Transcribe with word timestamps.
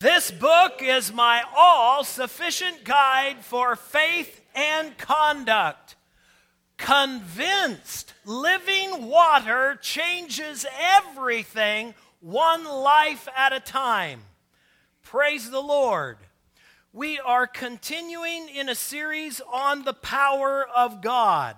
This 0.00 0.30
book 0.30 0.80
is 0.80 1.12
my 1.12 1.42
all 1.56 2.04
sufficient 2.04 2.84
guide 2.84 3.38
for 3.40 3.74
faith 3.74 4.40
and 4.54 4.96
conduct. 4.96 5.96
Convinced 6.76 8.14
living 8.24 9.08
water 9.08 9.76
changes 9.82 10.64
everything 10.78 11.94
one 12.20 12.64
life 12.64 13.26
at 13.36 13.52
a 13.52 13.58
time. 13.58 14.20
Praise 15.02 15.50
the 15.50 15.60
Lord. 15.60 16.18
We 16.92 17.18
are 17.18 17.48
continuing 17.48 18.48
in 18.48 18.68
a 18.68 18.76
series 18.76 19.40
on 19.52 19.82
the 19.82 19.94
power 19.94 20.64
of 20.76 21.02
God. 21.02 21.56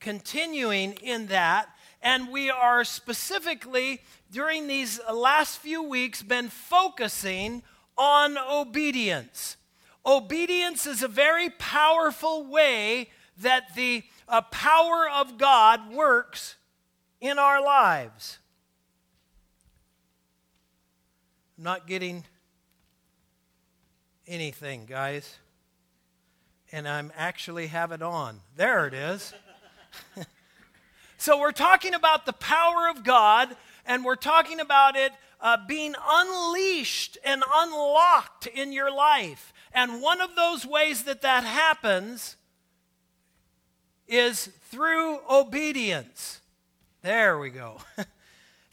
Continuing 0.00 0.94
in 1.02 1.26
that, 1.26 1.68
and 2.00 2.30
we 2.30 2.48
are 2.48 2.82
specifically 2.82 4.00
during 4.30 4.68
these 4.68 4.98
last 5.12 5.58
few 5.58 5.82
weeks 5.82 6.22
been 6.22 6.48
focusing 6.48 7.62
on 7.96 8.36
obedience. 8.38 9.56
Obedience 10.06 10.86
is 10.86 11.02
a 11.02 11.08
very 11.08 11.50
powerful 11.50 12.46
way 12.46 13.08
that 13.38 13.74
the 13.74 14.02
uh, 14.28 14.42
power 14.42 15.08
of 15.08 15.38
God 15.38 15.92
works 15.92 16.56
in 17.20 17.38
our 17.38 17.62
lives. 17.62 18.38
I'm 21.56 21.64
not 21.64 21.86
getting 21.86 22.24
anything, 24.26 24.86
guys. 24.86 25.38
And 26.72 26.88
I'm 26.88 27.12
actually 27.16 27.68
have 27.68 27.92
it 27.92 28.02
on. 28.02 28.40
There 28.56 28.86
it 28.86 28.94
is. 28.94 29.32
so 31.18 31.38
we're 31.38 31.52
talking 31.52 31.94
about 31.94 32.26
the 32.26 32.32
power 32.32 32.88
of 32.90 33.04
God, 33.04 33.56
and 33.86 34.04
we're 34.04 34.16
talking 34.16 34.58
about 34.60 34.96
it 34.96 35.12
uh, 35.44 35.58
being 35.68 35.94
unleashed 36.08 37.18
and 37.22 37.44
unlocked 37.54 38.46
in 38.46 38.72
your 38.72 38.90
life. 38.90 39.52
And 39.74 40.00
one 40.00 40.22
of 40.22 40.34
those 40.36 40.64
ways 40.64 41.04
that 41.04 41.20
that 41.20 41.44
happens 41.44 42.36
is 44.08 44.46
through 44.70 45.18
obedience. 45.30 46.40
There 47.02 47.38
we 47.38 47.50
go. 47.50 47.76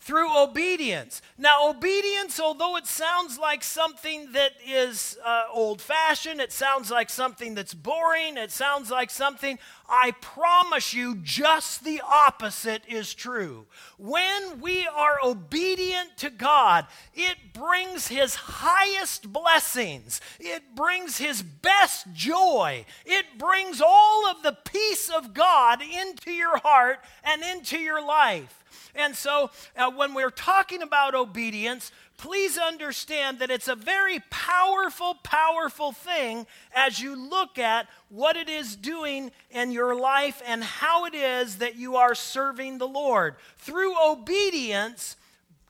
through 0.02 0.36
obedience. 0.36 1.22
Now, 1.38 1.70
obedience, 1.70 2.40
although 2.40 2.76
it 2.76 2.88
sounds 2.88 3.38
like 3.38 3.64
something 3.64 4.32
that 4.32 4.54
is 4.68 5.16
uh, 5.24 5.44
old 5.54 5.80
fashioned, 5.80 6.42
it 6.42 6.52
sounds 6.52 6.90
like 6.90 7.12
something 7.12 7.54
that's 7.54 7.76
boring, 7.76 8.36
it 8.36 8.50
sounds 8.52 8.90
like 8.90 9.12
something, 9.12 9.60
I 9.88 10.12
promise 10.20 10.96
you, 10.96 11.18
just 11.18 11.84
the 11.84 12.02
opposite 12.04 12.82
is 12.88 13.14
true. 13.14 13.68
When 14.00 14.60
we 14.60 14.88
are 14.88 15.20
obedient 15.24 16.18
to 16.18 16.32
God, 16.32 16.88
it 17.14 17.38
brings 17.54 18.08
His 18.08 18.34
highest 18.34 19.32
blessings, 19.32 20.20
it 20.40 20.76
brings 20.76 21.20
His 21.20 21.44
best 21.44 22.12
joy, 22.12 22.86
it 23.06 23.38
brings 23.38 23.82
all 23.86 24.26
of 24.26 24.42
the 24.42 24.58
peace 24.66 25.12
of 25.12 25.36
God 25.36 25.84
into 25.84 26.32
your 26.32 26.58
heart 26.58 27.02
and 27.24 27.44
into 27.44 27.78
your 27.78 28.04
life. 28.04 28.61
And 28.95 29.16
so, 29.16 29.52
uh, 29.75 29.92
when 29.92 30.14
we're 30.14 30.30
talking 30.30 30.81
about 30.81 31.16
obedience, 31.16 31.92
please 32.17 32.58
understand 32.58 33.39
that 33.39 33.50
it's 33.50 33.67
a 33.67 33.75
very 33.75 34.20
powerful, 34.30 35.16
powerful 35.23 35.92
thing 35.92 36.45
as 36.73 37.00
you 37.00 37.16
look 37.16 37.58
at 37.58 37.88
what 38.09 38.38
it 38.38 38.50
is 38.50 38.75
doing 38.75 39.31
in 39.50 39.72
your 39.72 39.95
life 39.95 40.42
and 40.45 40.64
how 40.64 41.06
it 41.06 41.16
is 41.16 41.58
that 41.58 41.75
you 41.75 41.95
are 41.95 42.14
serving 42.14 42.78
the 42.78 42.88
Lord. 42.88 43.36
Through 43.58 43.95
obedience 44.03 45.16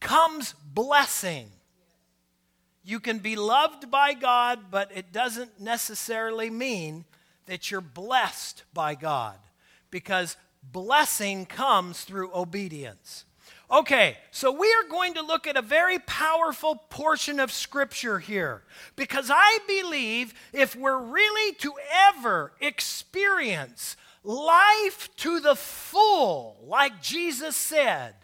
comes 0.01 0.53
blessing. 0.73 1.47
You 2.83 2.99
can 2.99 3.19
be 3.19 3.35
loved 3.35 3.91
by 3.91 4.13
God, 4.13 4.71
but 4.71 4.91
it 4.93 5.13
doesn't 5.13 5.61
necessarily 5.61 6.49
mean 6.49 7.05
that 7.45 7.69
you're 7.69 7.79
blessed 7.79 8.63
by 8.73 8.95
God 8.95 9.37
because 9.91 10.35
blessing 10.63 11.45
comes 11.45 12.03
through 12.03 12.33
obedience. 12.33 13.25
Okay, 13.71 14.17
so 14.31 14.51
we 14.51 14.67
are 14.67 14.89
going 14.89 15.13
to 15.13 15.21
look 15.21 15.47
at 15.47 15.55
a 15.55 15.61
very 15.61 15.97
powerful 15.99 16.75
portion 16.89 17.39
of 17.39 17.53
Scripture 17.53 18.19
here 18.19 18.63
because 18.97 19.31
I 19.33 19.59
believe 19.65 20.33
if 20.51 20.75
we're 20.75 20.99
really 20.99 21.55
to 21.55 21.73
ever 22.09 22.51
experience 22.59 23.95
life 24.25 25.09
to 25.17 25.39
the 25.39 25.55
full, 25.55 26.57
like 26.65 27.01
Jesus 27.01 27.55
said, 27.55 28.15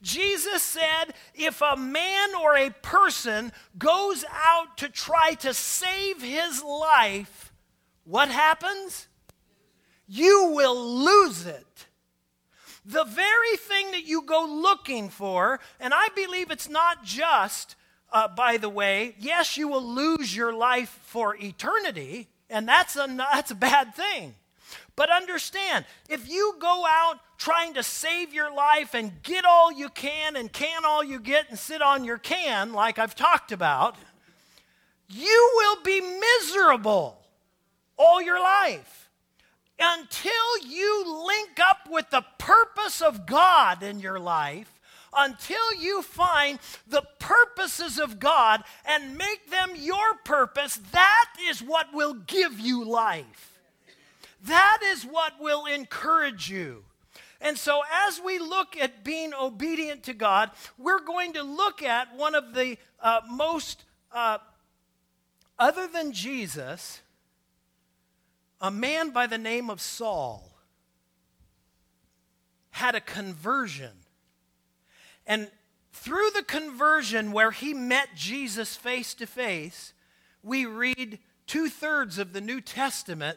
Jesus 0.00 0.62
said, 0.62 1.14
if 1.34 1.60
a 1.60 1.76
man 1.76 2.34
or 2.34 2.56
a 2.56 2.70
person 2.70 3.52
goes 3.78 4.24
out 4.30 4.78
to 4.78 4.88
try 4.88 5.34
to 5.40 5.52
save 5.52 6.22
his 6.22 6.62
life, 6.62 7.52
what 8.04 8.28
happens? 8.28 9.08
You 10.06 10.52
will. 10.54 10.74
The 12.84 13.04
very 13.04 13.56
thing 13.56 13.92
that 13.92 14.04
you 14.04 14.22
go 14.22 14.44
looking 14.44 15.08
for, 15.08 15.60
and 15.80 15.94
I 15.94 16.08
believe 16.14 16.50
it's 16.50 16.68
not 16.68 17.02
just, 17.04 17.76
uh, 18.12 18.28
by 18.28 18.58
the 18.58 18.68
way, 18.68 19.14
yes, 19.18 19.56
you 19.56 19.68
will 19.68 19.82
lose 19.82 20.36
your 20.36 20.52
life 20.52 21.00
for 21.04 21.34
eternity, 21.36 22.28
and 22.50 22.68
that's 22.68 22.96
a, 22.96 23.06
that's 23.16 23.50
a 23.50 23.54
bad 23.54 23.94
thing. 23.94 24.34
But 24.96 25.10
understand, 25.10 25.86
if 26.08 26.28
you 26.28 26.56
go 26.60 26.84
out 26.86 27.18
trying 27.38 27.74
to 27.74 27.82
save 27.82 28.32
your 28.32 28.54
life 28.54 28.94
and 28.94 29.22
get 29.22 29.44
all 29.44 29.72
you 29.72 29.88
can 29.88 30.36
and 30.36 30.52
can 30.52 30.84
all 30.84 31.02
you 31.02 31.18
get 31.18 31.50
and 31.50 31.58
sit 31.58 31.82
on 31.82 32.04
your 32.04 32.18
can, 32.18 32.72
like 32.72 32.98
I've 32.98 33.14
talked 33.14 33.50
about, 33.50 33.96
you 35.08 35.50
will 35.56 35.82
be 35.82 36.00
miserable 36.00 37.18
all 37.96 38.22
your 38.22 38.40
life 38.40 39.03
until 39.78 40.58
you 40.66 41.24
link 41.26 41.58
up 41.60 41.88
with 41.90 42.10
the 42.10 42.24
purpose 42.38 43.00
of 43.00 43.26
God 43.26 43.82
in 43.82 44.00
your 44.00 44.18
life, 44.18 44.70
until 45.16 45.74
you 45.74 46.02
find 46.02 46.58
the 46.88 47.02
purposes 47.18 47.98
of 47.98 48.18
God 48.18 48.64
and 48.84 49.16
make 49.16 49.50
them 49.50 49.70
your 49.76 50.14
purpose, 50.24 50.78
that 50.92 51.30
is 51.48 51.62
what 51.62 51.92
will 51.92 52.14
give 52.14 52.58
you 52.58 52.84
life. 52.84 53.58
That 54.44 54.80
is 54.84 55.04
what 55.04 55.40
will 55.40 55.66
encourage 55.66 56.50
you. 56.50 56.84
And 57.40 57.58
so, 57.58 57.82
as 58.06 58.20
we 58.24 58.38
look 58.38 58.76
at 58.76 59.04
being 59.04 59.34
obedient 59.34 60.04
to 60.04 60.14
God, 60.14 60.50
we're 60.78 61.04
going 61.04 61.34
to 61.34 61.42
look 61.42 61.82
at 61.82 62.14
one 62.16 62.34
of 62.34 62.54
the 62.54 62.78
uh, 63.00 63.20
most, 63.28 63.84
uh, 64.12 64.38
other 65.58 65.86
than 65.86 66.12
Jesus, 66.12 67.02
a 68.64 68.70
man 68.70 69.10
by 69.10 69.26
the 69.26 69.36
name 69.36 69.68
of 69.68 69.78
Saul 69.78 70.50
had 72.70 72.94
a 72.94 73.00
conversion. 73.00 73.90
And 75.26 75.50
through 75.92 76.30
the 76.34 76.42
conversion, 76.42 77.32
where 77.32 77.50
he 77.50 77.74
met 77.74 78.16
Jesus 78.16 78.74
face 78.74 79.12
to 79.16 79.26
face, 79.26 79.92
we 80.42 80.64
read 80.64 81.18
two 81.46 81.68
thirds 81.68 82.16
of 82.18 82.32
the 82.32 82.40
New 82.40 82.62
Testament, 82.62 83.36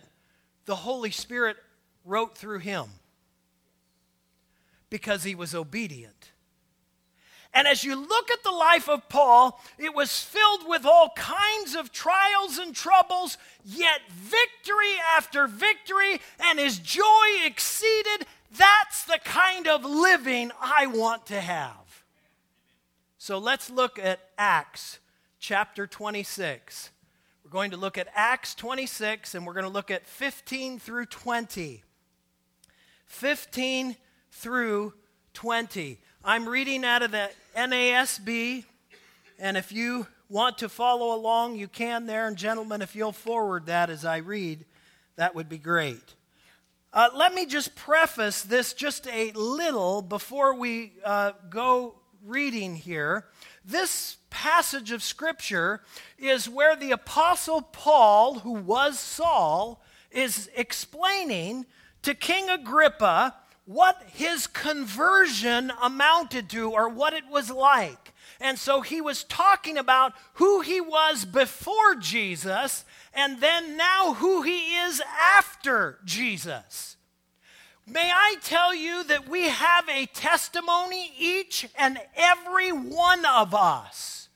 the 0.64 0.78
Holy 0.78 1.12
Spirit 1.12 1.58
wrote 2.06 2.38
through 2.38 2.60
him 2.60 2.86
because 4.90 5.26
he 5.26 5.36
was 5.36 5.54
obedient. 5.54 6.32
And 7.58 7.68
as 7.68 7.84
you 7.84 7.96
look 7.96 8.30
at 8.30 8.44
the 8.44 8.52
life 8.52 8.88
of 8.88 9.10
Paul, 9.10 9.60
it 9.80 9.96
was 9.96 10.22
filled 10.22 10.68
with 10.68 10.86
all 10.86 11.12
kinds 11.16 11.76
of 11.76 11.92
trials 11.92 12.60
and 12.60 12.76
troubles, 12.76 13.40
yet 13.66 14.02
victory 14.12 14.94
after 15.16 15.48
victory, 15.48 16.22
and 16.40 16.60
his 16.60 16.78
joy 16.78 17.04
exceeded. 17.44 18.28
That's 18.56 19.06
the 19.06 19.18
kind 19.26 19.68
of 19.68 19.84
living 19.84 20.52
I 20.62 20.86
want 20.86 21.26
to 21.26 21.42
have. 21.42 22.04
So 23.18 23.40
let's 23.40 23.72
look 23.72 23.98
at 23.98 24.20
Acts 24.38 25.00
chapter 25.40 25.88
26. 25.88 26.92
We're 27.44 27.50
going 27.50 27.72
to 27.72 27.78
look 27.78 27.98
at 27.98 28.08
Acts 28.14 28.54
26, 28.54 29.34
and 29.34 29.48
we're 29.48 29.54
going 29.54 29.66
to 29.66 29.72
look 29.72 29.90
at 29.90 30.06
15 30.06 30.78
through 30.78 31.08
20. 31.08 31.84
15 33.08 33.96
through 34.30 34.94
20. 35.34 36.00
I'm 36.30 36.50
reading 36.50 36.84
out 36.84 37.04
of 37.04 37.12
the 37.12 37.30
NASB, 37.56 38.66
and 39.40 39.56
if 39.56 39.72
you 39.72 40.08
want 40.28 40.58
to 40.58 40.68
follow 40.68 41.16
along, 41.16 41.56
you 41.56 41.70
can 41.70 42.06
there. 42.06 42.28
And, 42.28 42.36
gentlemen, 42.36 42.82
if 42.82 42.98
you'll 42.98 43.14
forward 43.14 43.68
that 43.68 43.90
as 43.90 44.04
I 44.04 44.18
read, 44.18 44.66
that 45.16 45.36
would 45.36 45.48
be 45.48 45.58
great. 45.58 46.16
Uh, 46.92 47.08
let 47.16 47.34
me 47.34 47.46
just 47.46 47.78
preface 47.78 48.42
this 48.42 48.74
just 48.74 49.08
a 49.08 49.32
little 49.32 50.02
before 50.02 50.54
we 50.54 50.96
uh, 51.06 51.32
go 51.50 51.96
reading 52.26 52.76
here. 52.76 53.28
This 53.64 54.18
passage 54.30 54.92
of 54.92 55.02
Scripture 55.02 55.82
is 56.18 56.50
where 56.50 56.76
the 56.76 56.92
Apostle 56.92 57.62
Paul, 57.62 58.40
who 58.40 58.52
was 58.52 59.00
Saul, 59.00 59.82
is 60.12 60.50
explaining 60.58 61.66
to 62.02 62.14
King 62.14 62.50
Agrippa 62.50 63.34
what 63.68 64.02
his 64.14 64.48
conversion 64.48 65.74
amounted 65.84 66.50
to 66.50 66.72
or 66.72 66.88
what 66.88 67.14
it 67.14 67.28
was 67.30 67.52
like. 67.52 68.14
And 68.40 68.58
so 68.58 68.80
he 68.80 69.02
was 69.02 69.26
talking 69.26 69.78
about 69.78 70.14
who 70.36 70.62
he 70.62 70.80
was 70.80 71.26
before 71.26 71.96
Jesus 71.96 72.86
and 73.14 73.42
then 73.42 73.76
now 73.76 74.14
who 74.14 74.42
he 74.42 74.76
is 74.78 75.02
after 75.36 76.00
Jesus. 76.06 76.96
May 77.86 78.10
I 78.10 78.36
tell 78.42 78.74
you 78.74 79.04
that 79.04 79.28
we 79.28 79.50
have 79.50 79.90
a 79.90 80.06
testimony, 80.08 81.12
each 81.20 81.68
and 81.78 82.00
every 82.16 82.72
one 82.72 83.26
of 83.26 83.54
us. 83.54 84.30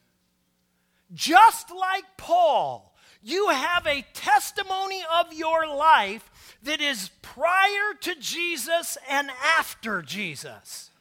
Just 1.13 1.71
like 1.71 2.05
Paul, 2.17 2.90
you 3.23 3.49
have 3.49 3.85
a 3.85 4.05
testimony 4.13 5.01
of 5.19 5.33
your 5.33 5.67
life 5.67 6.57
that 6.63 6.81
is 6.81 7.09
prior 7.21 7.93
to 8.01 8.15
Jesus 8.19 8.97
and 9.09 9.29
after 9.57 10.01
Jesus. 10.01 10.91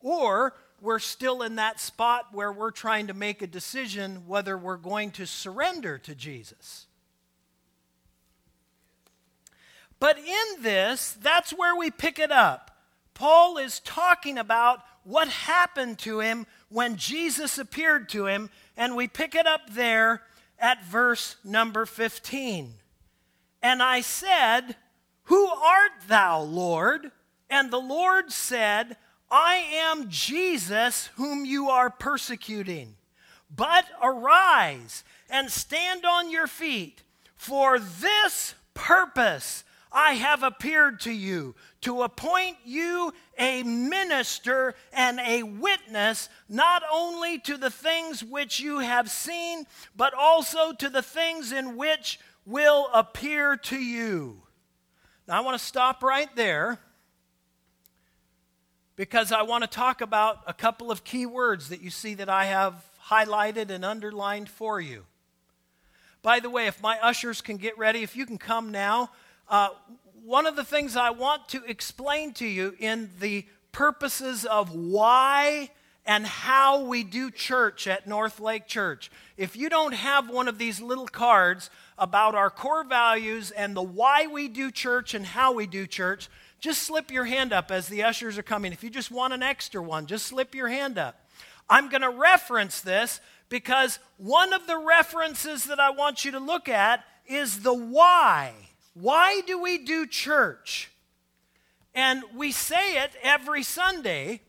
Or 0.00 0.54
we're 0.80 0.98
still 0.98 1.42
in 1.42 1.56
that 1.56 1.80
spot 1.80 2.28
where 2.32 2.52
we're 2.52 2.70
trying 2.70 3.06
to 3.06 3.14
make 3.14 3.40
a 3.40 3.46
decision 3.46 4.26
whether 4.26 4.58
we're 4.58 4.76
going 4.76 5.10
to 5.12 5.26
surrender 5.26 5.98
to 5.98 6.14
Jesus. 6.14 6.86
But 9.98 10.18
in 10.18 10.62
this, 10.62 11.12
that's 11.12 11.52
where 11.52 11.74
we 11.74 11.90
pick 11.90 12.18
it 12.18 12.30
up. 12.30 12.70
Paul 13.14 13.56
is 13.58 13.80
talking 13.80 14.36
about 14.36 14.80
what 15.04 15.28
happened 15.28 15.98
to 16.00 16.20
him 16.20 16.46
when 16.68 16.96
Jesus 16.96 17.56
appeared 17.56 18.08
to 18.10 18.26
him, 18.26 18.50
and 18.76 18.96
we 18.96 19.06
pick 19.06 19.34
it 19.34 19.46
up 19.46 19.70
there 19.70 20.22
at 20.58 20.84
verse 20.84 21.36
number 21.44 21.86
15. 21.86 22.74
And 23.62 23.82
I 23.82 24.00
said, 24.00 24.76
Who 25.24 25.46
art 25.46 25.92
thou, 26.08 26.40
Lord? 26.42 27.10
And 27.48 27.70
the 27.70 27.80
Lord 27.80 28.30
said, 28.32 28.96
I 29.30 29.54
am 29.56 30.08
Jesus 30.08 31.06
whom 31.16 31.44
you 31.44 31.68
are 31.68 31.90
persecuting. 31.90 32.96
But 33.54 33.86
arise 34.02 35.04
and 35.30 35.50
stand 35.50 36.04
on 36.04 36.30
your 36.30 36.46
feet, 36.46 37.02
for 37.36 37.78
this 37.78 38.54
purpose 38.74 39.64
I 39.92 40.14
have 40.14 40.42
appeared 40.42 41.00
to 41.00 41.12
you 41.12 41.54
to 41.82 42.02
appoint 42.02 42.56
you 42.64 43.12
a 43.38 43.62
minister 43.62 44.74
and 44.92 45.20
a 45.20 45.42
witness, 45.42 46.28
not 46.48 46.82
only 46.92 47.38
to 47.40 47.56
the 47.56 47.70
things 47.70 48.22
which 48.22 48.60
you 48.60 48.78
have 48.80 49.10
seen, 49.10 49.66
but 49.96 50.14
also 50.14 50.72
to 50.72 50.88
the 50.88 51.02
things 51.02 51.52
in 51.52 51.76
which 51.76 52.18
will 52.46 52.88
appear 52.92 53.56
to 53.56 53.76
you. 53.76 54.42
Now, 55.26 55.38
I 55.38 55.40
want 55.40 55.58
to 55.58 55.64
stop 55.64 56.02
right 56.02 56.28
there 56.36 56.78
because 58.96 59.32
I 59.32 59.42
want 59.42 59.64
to 59.64 59.68
talk 59.68 60.00
about 60.00 60.40
a 60.46 60.54
couple 60.54 60.90
of 60.90 61.04
key 61.04 61.26
words 61.26 61.70
that 61.70 61.80
you 61.80 61.90
see 61.90 62.14
that 62.14 62.28
I 62.28 62.44
have 62.44 62.74
highlighted 63.08 63.70
and 63.70 63.84
underlined 63.84 64.48
for 64.48 64.80
you. 64.80 65.04
By 66.22 66.40
the 66.40 66.48
way, 66.48 66.66
if 66.66 66.82
my 66.82 66.98
ushers 67.00 67.40
can 67.40 67.56
get 67.56 67.76
ready, 67.76 68.02
if 68.02 68.16
you 68.16 68.24
can 68.24 68.38
come 68.38 68.70
now, 68.70 69.10
uh, 69.48 69.70
one 70.24 70.46
of 70.46 70.56
the 70.56 70.64
things 70.64 70.96
I 70.96 71.10
want 71.10 71.48
to 71.50 71.62
explain 71.64 72.32
to 72.34 72.46
you 72.46 72.74
in 72.78 73.10
the 73.20 73.46
purposes 73.72 74.44
of 74.44 74.74
why 74.74 75.70
and 76.06 76.26
how 76.26 76.84
we 76.84 77.02
do 77.02 77.30
church 77.30 77.86
at 77.86 78.06
North 78.06 78.40
Lake 78.40 78.66
Church. 78.66 79.10
If 79.36 79.56
you 79.56 79.68
don't 79.68 79.94
have 79.94 80.28
one 80.28 80.48
of 80.48 80.58
these 80.58 80.80
little 80.80 81.08
cards 81.08 81.70
about 81.98 82.34
our 82.34 82.50
core 82.50 82.84
values 82.84 83.50
and 83.50 83.74
the 83.74 83.82
why 83.82 84.26
we 84.26 84.48
do 84.48 84.70
church 84.70 85.14
and 85.14 85.24
how 85.24 85.52
we 85.52 85.66
do 85.66 85.86
church, 85.86 86.28
just 86.60 86.82
slip 86.82 87.10
your 87.10 87.24
hand 87.24 87.52
up 87.52 87.70
as 87.70 87.88
the 87.88 88.02
ushers 88.02 88.38
are 88.38 88.42
coming. 88.42 88.72
If 88.72 88.84
you 88.84 88.90
just 88.90 89.10
want 89.10 89.32
an 89.32 89.42
extra 89.42 89.82
one, 89.82 90.06
just 90.06 90.26
slip 90.26 90.54
your 90.54 90.68
hand 90.68 90.98
up. 90.98 91.20
I'm 91.68 91.88
going 91.88 92.02
to 92.02 92.10
reference 92.10 92.80
this 92.80 93.20
because 93.48 93.98
one 94.18 94.52
of 94.52 94.66
the 94.66 94.78
references 94.78 95.64
that 95.64 95.80
I 95.80 95.90
want 95.90 96.24
you 96.24 96.32
to 96.32 96.40
look 96.40 96.68
at 96.68 97.04
is 97.26 97.60
the 97.60 97.74
why. 97.74 98.52
Why 98.94 99.42
do 99.46 99.60
we 99.60 99.78
do 99.78 100.06
church? 100.06 100.90
And 101.94 102.22
we 102.34 102.52
say 102.52 103.02
it 103.02 103.12
every 103.22 103.62
Sunday. 103.62 104.40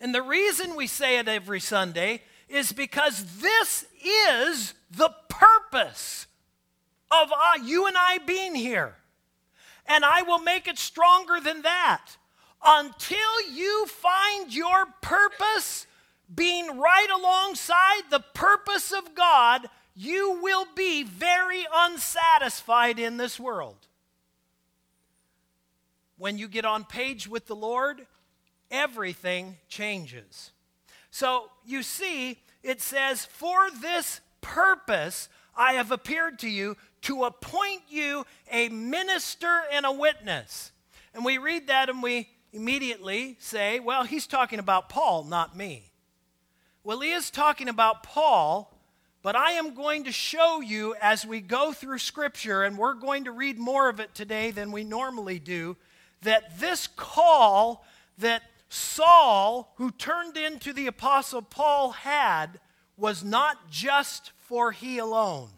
And 0.00 0.14
the 0.14 0.22
reason 0.22 0.76
we 0.76 0.86
say 0.86 1.18
it 1.18 1.28
every 1.28 1.60
Sunday 1.60 2.22
is 2.48 2.72
because 2.72 3.40
this 3.40 3.86
is 4.04 4.74
the 4.90 5.10
purpose 5.28 6.26
of 7.10 7.30
uh, 7.30 7.62
you 7.62 7.86
and 7.86 7.96
I 7.96 8.18
being 8.18 8.54
here. 8.54 8.96
And 9.86 10.04
I 10.04 10.22
will 10.22 10.38
make 10.38 10.68
it 10.68 10.78
stronger 10.78 11.40
than 11.40 11.62
that. 11.62 12.16
Until 12.64 13.50
you 13.52 13.86
find 13.86 14.54
your 14.54 14.86
purpose 15.00 15.86
being 16.32 16.78
right 16.78 17.08
alongside 17.14 18.02
the 18.10 18.20
purpose 18.34 18.92
of 18.92 19.14
God, 19.14 19.68
you 19.94 20.40
will 20.42 20.66
be 20.74 21.02
very 21.02 21.66
unsatisfied 21.74 22.98
in 22.98 23.16
this 23.16 23.38
world. 23.38 23.76
When 26.16 26.38
you 26.38 26.48
get 26.48 26.64
on 26.64 26.84
page 26.84 27.28
with 27.28 27.46
the 27.46 27.56
Lord, 27.56 28.06
everything 28.70 29.56
changes. 29.68 30.52
So 31.10 31.50
you 31.64 31.82
see, 31.82 32.38
it 32.62 32.80
says, 32.80 33.24
For 33.24 33.70
this 33.70 34.20
purpose 34.40 35.28
I 35.54 35.74
have 35.74 35.92
appeared 35.92 36.38
to 36.40 36.48
you 36.48 36.76
to 37.02 37.24
appoint 37.24 37.82
you 37.88 38.24
a 38.50 38.68
minister 38.68 39.62
and 39.70 39.84
a 39.84 39.92
witness. 39.92 40.72
And 41.14 41.24
we 41.24 41.36
read 41.38 41.66
that 41.66 41.90
and 41.90 42.02
we 42.02 42.30
immediately 42.52 43.36
say, 43.38 43.80
Well, 43.80 44.04
he's 44.04 44.26
talking 44.26 44.58
about 44.58 44.88
Paul, 44.88 45.24
not 45.24 45.56
me. 45.56 45.90
Well, 46.84 47.00
he 47.00 47.12
is 47.12 47.30
talking 47.30 47.68
about 47.68 48.02
Paul 48.02 48.71
but 49.22 49.36
I 49.36 49.52
am 49.52 49.74
going 49.74 50.04
to 50.04 50.12
show 50.12 50.60
you 50.60 50.96
as 51.00 51.24
we 51.24 51.40
go 51.40 51.72
through 51.72 51.98
Scripture, 51.98 52.64
and 52.64 52.76
we're 52.76 52.94
going 52.94 53.24
to 53.24 53.30
read 53.30 53.58
more 53.58 53.88
of 53.88 54.00
it 54.00 54.14
today 54.14 54.50
than 54.50 54.72
we 54.72 54.82
normally 54.82 55.38
do, 55.38 55.76
that 56.22 56.58
this 56.58 56.88
call 56.88 57.84
that 58.18 58.42
Saul, 58.68 59.72
who 59.76 59.90
turned 59.92 60.36
into 60.36 60.72
the 60.72 60.86
Apostle 60.88 61.42
Paul, 61.42 61.90
had 61.92 62.58
was 62.96 63.22
not 63.22 63.70
just 63.70 64.32
for 64.38 64.72
he 64.72 64.98
alone, 64.98 65.50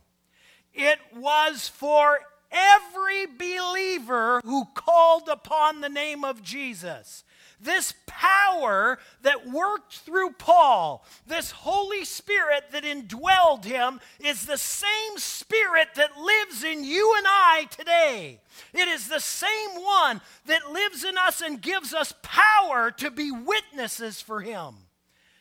it 0.75 0.99
was 1.17 1.69
for 1.69 2.21
every 2.51 3.27
believer 3.27 4.41
who 4.45 4.67
called 4.75 5.29
upon 5.29 5.81
the 5.81 5.89
name 5.89 6.25
of 6.25 6.43
Jesus. 6.43 7.25
This 7.61 7.95
power 8.07 8.99
that 9.23 9.49
worked 9.49 9.95
through 9.99 10.33
Paul, 10.33 11.05
this 11.27 11.51
Holy 11.51 12.05
Spirit 12.05 12.65
that 12.73 12.85
indwelled 12.85 13.65
him, 13.65 14.01
is 14.21 14.47
the 14.47 14.59
same 14.59 15.19
Spirit 15.19 15.89
that 15.97 16.19
lives 16.19 16.65
in 16.65 16.85
you 16.85 17.15
and 17.17 17.27
I 17.29 17.69
today. 17.71 18.41
It 18.73 18.89
is 18.89 19.09
the 19.09 19.21
same 19.21 19.71
one 19.71 20.21
that 20.47 20.73
lives 20.73 21.05
in 21.05 21.17
us 21.17 21.41
and 21.41 21.61
gives 21.61 21.95
us 21.95 22.13
power 22.23 22.91
to 22.93 23.11
be 23.11 23.31
witnesses 23.31 24.21
for 24.21 24.41
him. 24.41 24.75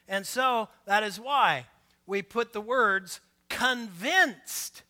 And 0.08 0.26
so 0.26 0.70
that 0.86 1.04
is 1.04 1.20
why 1.20 1.66
we 2.06 2.22
put 2.22 2.54
the 2.54 2.62
words 2.62 3.20
convinced. 3.50 4.84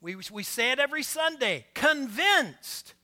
We, 0.00 0.16
we 0.30 0.42
say 0.42 0.72
it 0.72 0.78
every 0.78 1.02
Sunday 1.02 1.66
convinced 1.74 2.94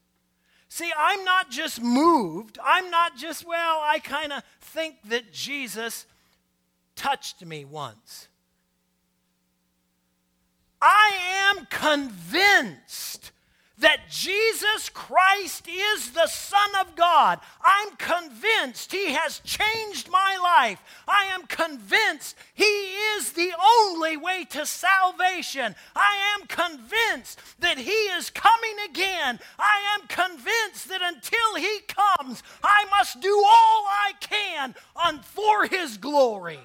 See, 0.72 0.92
I'm 0.96 1.24
not 1.24 1.50
just 1.50 1.82
moved. 1.82 2.56
I'm 2.64 2.92
not 2.92 3.16
just, 3.16 3.44
well, 3.44 3.80
I 3.82 3.98
kind 3.98 4.32
of 4.32 4.44
think 4.60 4.94
that 5.08 5.32
Jesus 5.32 6.06
touched 6.94 7.44
me 7.44 7.64
once. 7.64 8.28
I 10.80 11.10
am 11.50 11.66
convinced 11.66 13.32
that 13.80 14.08
Jesus 14.08 14.88
Christ 14.90 15.68
is 15.68 16.12
the 16.12 16.26
Son 16.26 16.70
of 16.80 16.94
God. 16.96 17.40
I'm 17.62 17.96
convinced 17.96 18.92
He 18.92 19.12
has 19.12 19.40
changed 19.40 20.08
my 20.10 20.38
life. 20.42 20.80
I 21.08 21.26
am 21.32 21.46
convinced 21.46 22.36
He 22.54 22.64
is 22.64 23.32
the 23.32 23.52
only 23.78 24.16
way 24.16 24.44
to 24.50 24.66
salvation. 24.66 25.74
I 25.96 26.16
am 26.34 26.46
convinced 26.46 27.40
that 27.60 27.78
He 27.78 27.90
is 27.90 28.30
coming 28.30 28.76
again. 28.88 29.40
I 29.58 29.98
am 29.98 30.06
convinced 30.08 30.88
that 30.88 31.02
until 31.02 31.56
He 31.56 31.80
comes, 31.88 32.42
I 32.62 32.86
must 32.90 33.20
do 33.20 33.34
all 33.34 33.86
I 33.88 34.12
can 34.20 34.74
uh, 34.96 35.18
for 35.22 35.66
His 35.66 35.96
glory. 35.96 36.60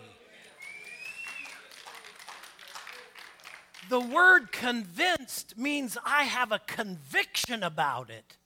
The 3.90 4.00
word 4.00 4.52
convinced 4.52 5.58
means 5.58 5.98
I 6.06 6.24
have 6.24 6.52
a 6.52 6.60
conviction 6.60 7.64
about 7.64 8.10
it. 8.10 8.38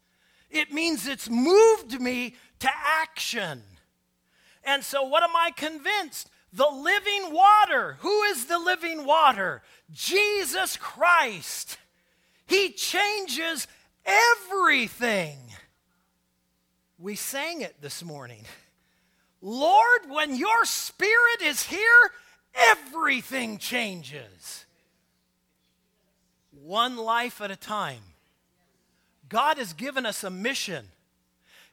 It 0.50 0.74
means 0.74 1.08
it's 1.08 1.29
moved 1.29 2.00
me 2.01 2.36
to 2.60 2.69
action. 3.01 3.63
And 4.63 4.84
so, 4.84 5.03
what 5.03 5.24
am 5.24 5.36
I 5.36 5.51
convinced? 5.51 6.29
The 6.51 6.67
living 6.67 7.34
water. 7.34 7.98
Who 8.00 8.24
is 8.24 8.46
the 8.46 8.60
living 8.60 9.05
water? 9.05 9.62
Jesus 9.91 10.77
Christ. 10.77 11.77
He 12.48 12.72
changes 12.72 13.67
everything. 14.05 15.38
We 16.98 17.15
sang 17.15 17.62
it 17.62 17.81
this 17.81 18.03
morning. 18.03 18.43
Lord, 19.41 20.10
when 20.10 20.36
your 20.36 20.65
spirit 20.65 21.41
is 21.43 21.63
here, 21.63 22.12
everything 22.53 23.58
changes. 23.58 24.65
One 26.69 26.97
life 26.97 27.41
at 27.41 27.49
a 27.49 27.55
time. 27.55 28.03
God 29.27 29.57
has 29.57 29.73
given 29.73 30.05
us 30.05 30.23
a 30.23 30.29
mission. 30.29 30.85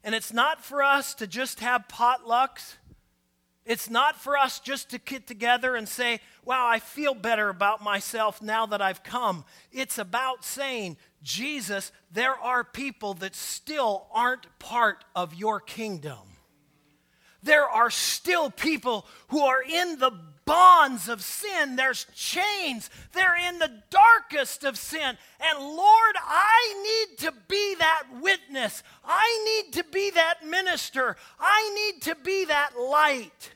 And 0.03 0.15
it's 0.15 0.33
not 0.33 0.65
for 0.65 0.83
us 0.83 1.13
to 1.17 1.27
just 1.27 1.61
have 1.61 1.87
potlucks. 1.87 2.77
It's 3.67 3.91
not 3.91 4.17
for 4.17 4.39
us 4.39 4.59
just 4.59 4.89
to 4.93 4.99
get 4.99 5.27
together 5.27 5.77
and 5.77 5.87
say, 5.87 6.21
wow, 6.47 6.67
I 6.67 6.79
feel 6.79 7.13
better 7.13 7.51
about 7.51 7.85
myself 7.85 8.41
now 8.41 8.65
that 8.65 8.81
I've 8.81 9.03
come. 9.03 9.45
It's 9.71 9.99
about 9.99 10.47
saying, 10.47 10.97
Jesus, 11.23 11.93
there 12.11 12.35
are 12.35 12.65
people 12.65 13.13
that 13.15 13.35
still 13.35 14.07
aren't 14.15 14.47
part 14.59 15.05
of 15.15 15.35
your 15.35 15.61
kingdom. 15.61 16.39
There 17.43 17.69
are 17.69 17.91
still 17.91 18.51
people 18.51 19.05
who 19.29 19.43
are 19.43 19.63
in 19.63 19.99
the 19.99 20.13
bonds 20.47 21.09
of 21.09 21.23
sin. 21.23 21.77
There's 21.77 22.07
chains. 22.15 22.89
They're 23.13 23.37
in 23.49 23.59
the 23.59 23.83
darkest 23.91 24.65
of 24.65 24.79
sin. 24.79 25.19
And 25.41 25.59
Lord, 25.59 26.15
I 26.25 27.09
need 27.09 27.19
to 27.19 27.33
be 27.49 27.75
that 27.75 28.05
witness. 28.23 28.83
I 29.05 29.45
need 29.45 29.75
to 29.75 29.85
be 29.85 30.11
that 30.11 30.47
minister. 30.47 31.17
I 31.39 31.73
need 31.75 32.03
to 32.03 32.15
be 32.15 32.47
that 32.47 32.71
light, 32.81 33.51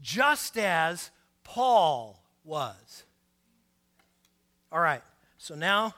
just 0.00 0.56
as 0.56 1.10
Paul 1.44 2.22
was. 2.44 3.04
All 4.72 4.80
right, 4.80 5.02
so 5.36 5.56
now 5.56 5.94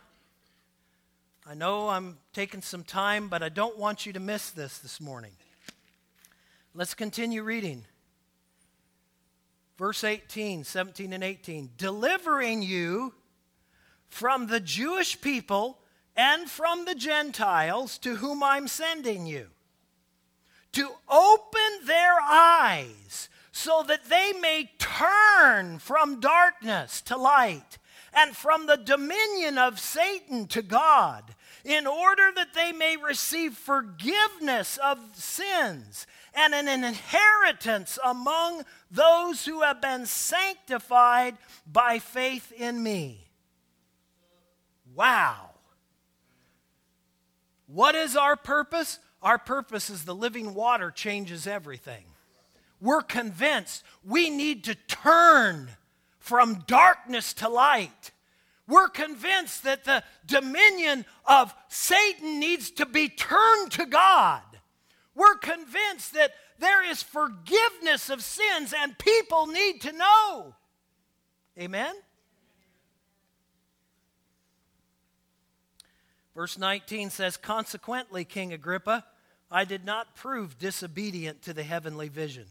I 1.47 1.55
know 1.55 1.91
I'm 1.91 2.17
taking 2.33 2.63
some 2.63 2.85
time, 2.85 3.29
but 3.29 3.43
I 3.43 3.51
don't 3.51 3.77
want 3.77 4.07
you 4.07 4.15
to 4.15 4.21
miss 4.21 4.51
this 4.51 4.79
this 4.79 5.01
morning. 5.01 5.33
Let's 6.75 6.95
continue 6.95 7.43
reading. 7.43 7.85
Verse 9.79 10.05
18, 10.05 10.65
17, 10.65 11.13
and 11.13 11.25
18. 11.25 11.71
Delivering 11.77 12.63
you 12.63 13.15
from 14.09 14.47
the 14.47 14.61
Jewish 14.61 15.21
people 15.21 15.79
and 16.17 16.49
from 16.49 16.85
the 16.85 16.95
Gentiles 16.95 17.99
to 17.99 18.17
whom 18.17 18.43
I'm 18.43 18.69
sending 18.69 19.27
you, 19.27 19.49
to 20.73 20.91
open 21.09 21.87
their 21.87 22.21
eyes 22.21 23.29
so 23.51 23.83
that 23.87 24.05
they 24.09 24.33
may 24.41 24.71
turn 24.79 25.79
from 25.79 26.21
darkness 26.21 27.01
to 27.03 27.17
light 27.17 27.79
and 28.15 28.37
from 28.37 28.67
the 28.67 28.77
dominion 28.77 29.59
of 29.59 29.81
Satan 29.81 30.47
to 30.49 30.63
God, 30.63 31.35
in 31.65 31.87
order 31.87 32.31
that 32.35 32.55
they 32.55 32.73
may 32.73 32.97
receive 32.97 33.55
forgiveness 33.55 34.79
of 34.83 34.99
sins 35.15 36.07
and 36.35 36.55
an 36.55 36.69
inheritance 36.69 37.99
among 38.05 38.65
those 38.91 39.45
who 39.45 39.63
have 39.63 39.81
been 39.81 40.07
sanctified 40.07 41.37
by 41.71 41.99
faith 41.99 42.53
in 42.53 42.83
me. 42.83 43.29
Wow. 44.95 45.51
What 47.67 47.95
is 47.95 48.17
our 48.17 48.37
purpose? 48.37 48.99
Our 49.23 49.39
purpose 49.39 49.89
is 49.89 50.05
the 50.05 50.15
living 50.15 50.55
water 50.55 50.91
changes 50.91 51.47
everything. 51.47 52.05
We're 52.81 53.03
convinced 53.03 53.85
we 54.05 54.29
need 54.29 54.65
to 54.65 54.75
turn 54.75 55.71
from 56.19 56.65
darkness 56.67 57.33
to 57.35 57.49
light. 57.49 58.11
We're 58.69 58.89
convinced 58.89 59.65
that 59.65 59.85
the 59.85 60.03
dominion 60.25 61.05
of 61.25 61.55
Satan 61.69 62.39
needs 62.39 62.71
to 62.73 62.87
be 62.87 63.09
turned 63.09 63.73
to 63.73 63.87
God. 63.87 64.43
We're 65.15 65.37
convinced 65.37 66.15
that 66.15 66.33
there 66.59 66.89
is 66.89 67.03
forgiveness 67.03 68.09
of 68.09 68.23
sins 68.23 68.73
and 68.77 68.97
people 68.99 69.47
need 69.47 69.81
to 69.83 69.93
know. 69.93 70.55
Amen? 71.59 71.95
Verse 76.35 76.57
19 76.57 77.11
says, 77.11 77.37
Consequently, 77.37 78.25
King 78.25 78.53
Agrippa, 78.53 79.05
I 79.51 79.65
did 79.65 79.85
not 79.85 80.15
prove 80.15 80.59
disobedient 80.59 81.43
to 81.43 81.53
the 81.53 81.63
heavenly 81.63 82.09
vision, 82.09 82.47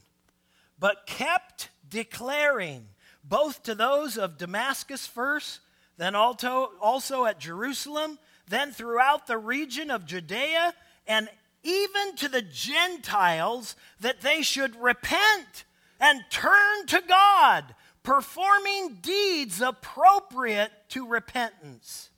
but 0.78 1.08
kept 1.08 1.70
declaring, 1.90 2.88
both 3.24 3.64
to 3.64 3.74
those 3.74 4.18
of 4.18 4.38
Damascus 4.38 5.08
first, 5.08 5.62
then 6.02 6.16
also, 6.16 7.26
at 7.26 7.40
Jerusalem, 7.40 8.18
then 8.48 8.72
throughout 8.72 9.28
the 9.28 9.38
region 9.38 9.92
of 9.92 10.06
Judea 10.06 10.74
and 11.06 11.30
even 11.64 12.16
to 12.16 12.28
the 12.28 12.42
Gentiles, 12.42 13.76
that 14.00 14.22
they 14.22 14.42
should 14.42 14.76
repent 14.82 15.64
and 16.00 16.24
turn 16.32 16.88
to 16.88 17.04
God, 17.08 17.76
performing 18.02 18.98
deeds 19.04 19.62
appropriate 19.62 20.72
to 20.90 21.08
repentance. 21.08 22.10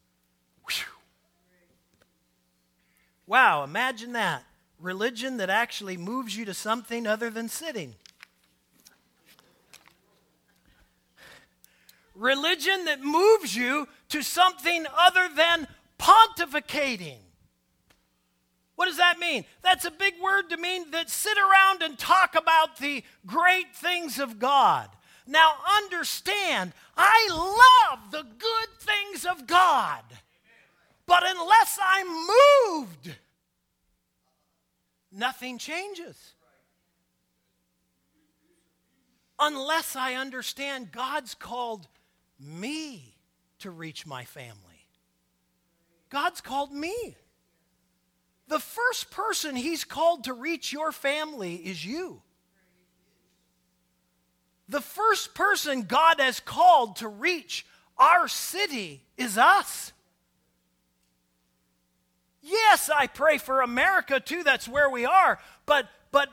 Whew. 0.70 0.86
Wow, 3.28 3.66
imagine 3.66 4.14
that. 4.14 4.44
Religion 4.80 5.36
that 5.38 5.50
actually 5.50 5.98
moves 5.98 6.38
you 6.38 6.46
to 6.46 6.54
something 6.54 7.06
other 7.06 7.30
than 7.30 7.50
sitting. 7.50 7.96
Religion 12.16 12.86
that 12.86 13.02
moves 13.02 13.56
you 13.56 13.88
to 14.10 14.22
something 14.22 14.86
other 14.98 15.30
than 15.36 15.68
pontificating. 15.98 17.18
What 18.76 18.86
does 18.86 18.98
that 18.98 19.20
mean? 19.20 19.46
That's 19.62 19.86
a 19.86 19.92
big 19.92 20.16
word 20.22 20.50
to 20.50 20.58
mean 20.58 20.92
that 20.92 21.10
sit 21.10 21.38
around 21.38 21.82
and 21.82 21.98
talk 21.98 22.36
about 22.36 22.78
the 22.78 23.04
great 23.26 23.76
things 23.76 24.20
of 24.20 24.40
God. 24.40 24.90
Now, 25.26 25.54
understand, 25.78 26.74
I 26.98 27.30
love 27.92 28.12
the 28.12 28.24
good 28.24 28.70
things 28.80 29.26
of 29.26 29.48
God. 29.48 30.04
But 31.06 31.24
unless 31.26 31.80
I'm 31.82 32.08
moved, 32.78 33.16
nothing 35.12 35.58
changes. 35.58 36.34
Unless 39.40 39.96
I 39.96 40.16
understand 40.16 40.92
God's 40.92 41.36
called 41.36 41.88
me 42.44 43.16
to 43.60 43.72
reach 43.72 44.06
my 44.06 44.26
family. 44.26 44.88
God's 46.10 46.42
called 46.42 46.72
me. 46.72 47.16
The 48.48 48.60
first 48.60 49.10
person 49.10 49.56
he's 49.56 49.84
called 49.84 50.26
to 50.26 50.34
reach 50.34 50.72
your 50.72 50.92
family 50.92 51.56
is 51.56 51.84
you. 51.84 52.22
The 54.70 54.82
first 54.82 55.34
person 55.34 55.84
God 55.84 56.20
has 56.20 56.40
called 56.40 56.98
to 56.98 57.08
reach 57.08 57.66
our 57.98 58.28
city 58.28 59.04
is 59.18 59.38
us. 59.38 59.92
Yes, 62.42 62.90
I 62.94 63.08
pray 63.08 63.38
for 63.38 63.62
America 63.62 64.20
too, 64.20 64.44
that's 64.44 64.68
where 64.68 64.90
we 64.90 65.06
are, 65.06 65.40
but 65.66 65.88
but 66.12 66.30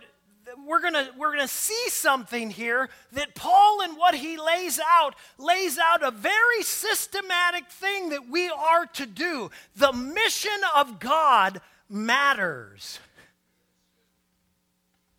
we're 0.66 0.80
going 0.80 0.95
to 0.95 1.09
we're 1.16 1.35
going 1.35 1.40
to 1.40 1.49
see 1.49 1.88
something 1.88 2.50
here 2.50 2.88
that 3.12 3.35
Paul 3.35 3.83
and 3.83 3.97
what 3.97 4.14
he 4.14 4.38
lays 4.38 4.80
out 4.85 5.14
lays 5.38 5.78
out 5.78 6.02
a 6.02 6.11
very 6.11 6.62
systematic 6.62 7.69
thing 7.69 8.11
that 8.11 8.28
we 8.28 8.49
are 8.49 8.87
to 8.95 9.07
do. 9.07 9.50
The 9.76 9.92
mission 9.92 10.61
of 10.76 11.00
God 11.00 11.61
matters. 11.88 12.99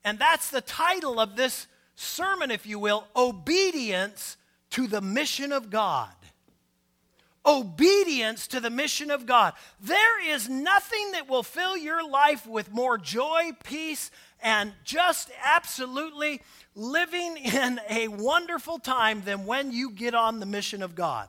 And 0.03 0.17
that's 0.17 0.49
the 0.49 0.61
title 0.61 1.19
of 1.19 1.35
this 1.35 1.67
sermon, 1.95 2.49
if 2.49 2.65
you 2.65 2.79
will 2.79 3.07
obedience 3.15 4.37
to 4.71 4.87
the 4.87 5.01
mission 5.01 5.51
of 5.51 5.69
God. 5.69 6.09
Obedience 7.45 8.47
to 8.47 8.59
the 8.59 8.69
mission 8.69 9.09
of 9.09 9.25
God. 9.25 9.53
There 9.79 10.29
is 10.29 10.47
nothing 10.47 11.11
that 11.13 11.27
will 11.27 11.43
fill 11.43 11.75
your 11.75 12.07
life 12.07 12.45
with 12.45 12.71
more 12.71 12.97
joy, 12.97 13.51
peace, 13.63 14.11
and 14.41 14.73
just 14.83 15.29
absolutely 15.43 16.41
living 16.75 17.37
in 17.43 17.79
a 17.89 18.07
wonderful 18.07 18.79
time 18.79 19.21
than 19.23 19.45
when 19.45 19.71
you 19.71 19.91
get 19.91 20.13
on 20.13 20.39
the 20.39 20.45
mission 20.45 20.81
of 20.81 20.95
God. 20.95 21.27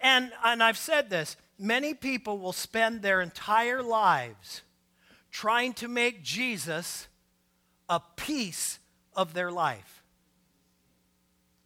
And, 0.00 0.32
and 0.44 0.62
I've 0.62 0.78
said 0.78 1.10
this 1.10 1.36
many 1.58 1.92
people 1.94 2.38
will 2.38 2.52
spend 2.52 3.02
their 3.02 3.20
entire 3.20 3.82
lives 3.82 4.62
trying 5.30 5.74
to 5.74 5.88
make 5.88 6.22
Jesus 6.22 7.06
a 7.88 8.00
piece 8.16 8.78
of 9.14 9.34
their 9.34 9.50
life. 9.50 10.02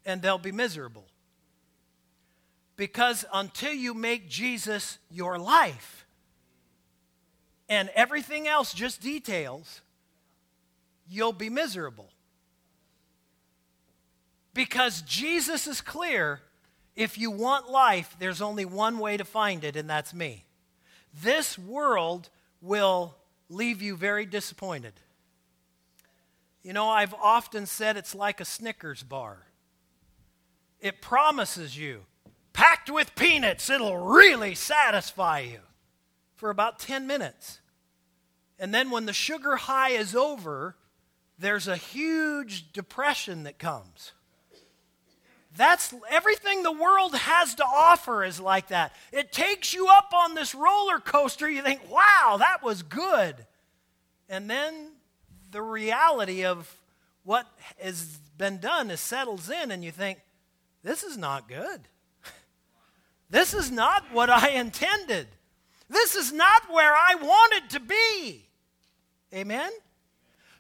And 0.05 0.21
they'll 0.21 0.39
be 0.39 0.53
miserable. 0.53 1.07
Because 2.77 3.25
until 3.33 3.73
you 3.73 3.95
make 3.95 4.29
Jesus 4.29 4.99
your 5.11 5.39
life 5.39 6.04
and 7.69 7.91
everything 7.95 8.47
else 8.47 8.75
just 8.75 9.01
details, 9.01 9.81
you'll 11.09 11.33
be 11.33 11.51
miserable. 11.51 12.11
Because 14.53 15.03
Jesus 15.03 15.67
is 15.67 15.81
clear 15.81 16.41
if 16.95 17.19
you 17.19 17.31
want 17.31 17.71
life, 17.71 18.17
there's 18.19 18.41
only 18.41 18.65
one 18.65 18.99
way 18.99 19.17
to 19.17 19.25
find 19.25 19.65
it, 19.65 19.75
and 19.75 19.91
that's 19.91 20.15
me. 20.15 20.45
This 21.23 21.59
world 21.59 22.29
will 22.61 23.17
leave 23.49 23.83
you 23.83 23.97
very 23.97 24.27
disappointed. 24.27 24.93
You 26.63 26.73
know, 26.73 26.89
I've 26.89 27.15
often 27.15 27.67
said 27.67 27.97
it's 27.97 28.15
like 28.15 28.41
a 28.41 28.45
Snickers 28.45 29.03
bar. 29.03 29.39
It 30.81 31.03
promises 31.03 31.77
you, 31.77 32.03
packed 32.53 32.91
with 32.91 33.15
peanuts, 33.17 33.69
it'll 33.71 33.99
really 33.99 34.55
satisfy 34.55 35.41
you 35.41 35.61
for 36.37 36.51
about 36.51 36.79
10 36.79 37.07
minutes. 37.07 37.61
And 38.59 38.73
then 38.73 38.91
when 38.91 39.07
the 39.07 39.13
sugar 39.13 39.57
high 39.57 39.91
is 39.91 40.15
over, 40.15 40.77
there's 41.39 41.69
a 41.69 41.77
huge 41.77 42.73
depression 42.73 43.43
that 43.45 43.59
comes. 43.59 44.13
That's 45.57 45.95
everything 46.11 46.63
the 46.63 46.73
world 46.73 47.15
has 47.15 47.55
to 47.57 47.65
offer 47.65 48.25
is 48.25 48.41
like 48.41 48.69
that. 48.69 48.93
It 49.13 49.33
takes 49.33 49.73
you 49.73 49.87
up 49.89 50.13
on 50.13 50.35
this 50.35 50.55
roller 50.55 50.99
coaster. 50.99 51.49
You 51.49 51.63
think, 51.63 51.81
wow, 51.89 52.37
that 52.39 52.63
was 52.63 52.83
good. 52.83 53.47
And 54.29 54.51
then 54.51 54.93
the 55.53 55.63
reality 55.63 56.45
of 56.45 56.73
what 57.23 57.47
has 57.81 58.19
been 58.37 58.59
done 58.59 58.91
is 58.91 59.01
settles 59.01 59.49
in, 59.49 59.71
and 59.71 59.85
you 59.85 59.93
think, 59.93 60.19
this 60.83 61.03
is 61.03 61.17
not 61.17 61.49
good. 61.49 61.81
This 63.31 63.55
is 63.55 63.71
not 63.71 64.05
what 64.13 64.31
I 64.31 64.51
intended. 64.51 65.27
This 65.95 66.17
is 66.17 66.33
not 66.33 66.63
where 66.71 66.93
I 66.93 67.15
wanted 67.15 67.71
to 67.71 67.81
be. 67.81 68.45
Amen? 69.33 69.71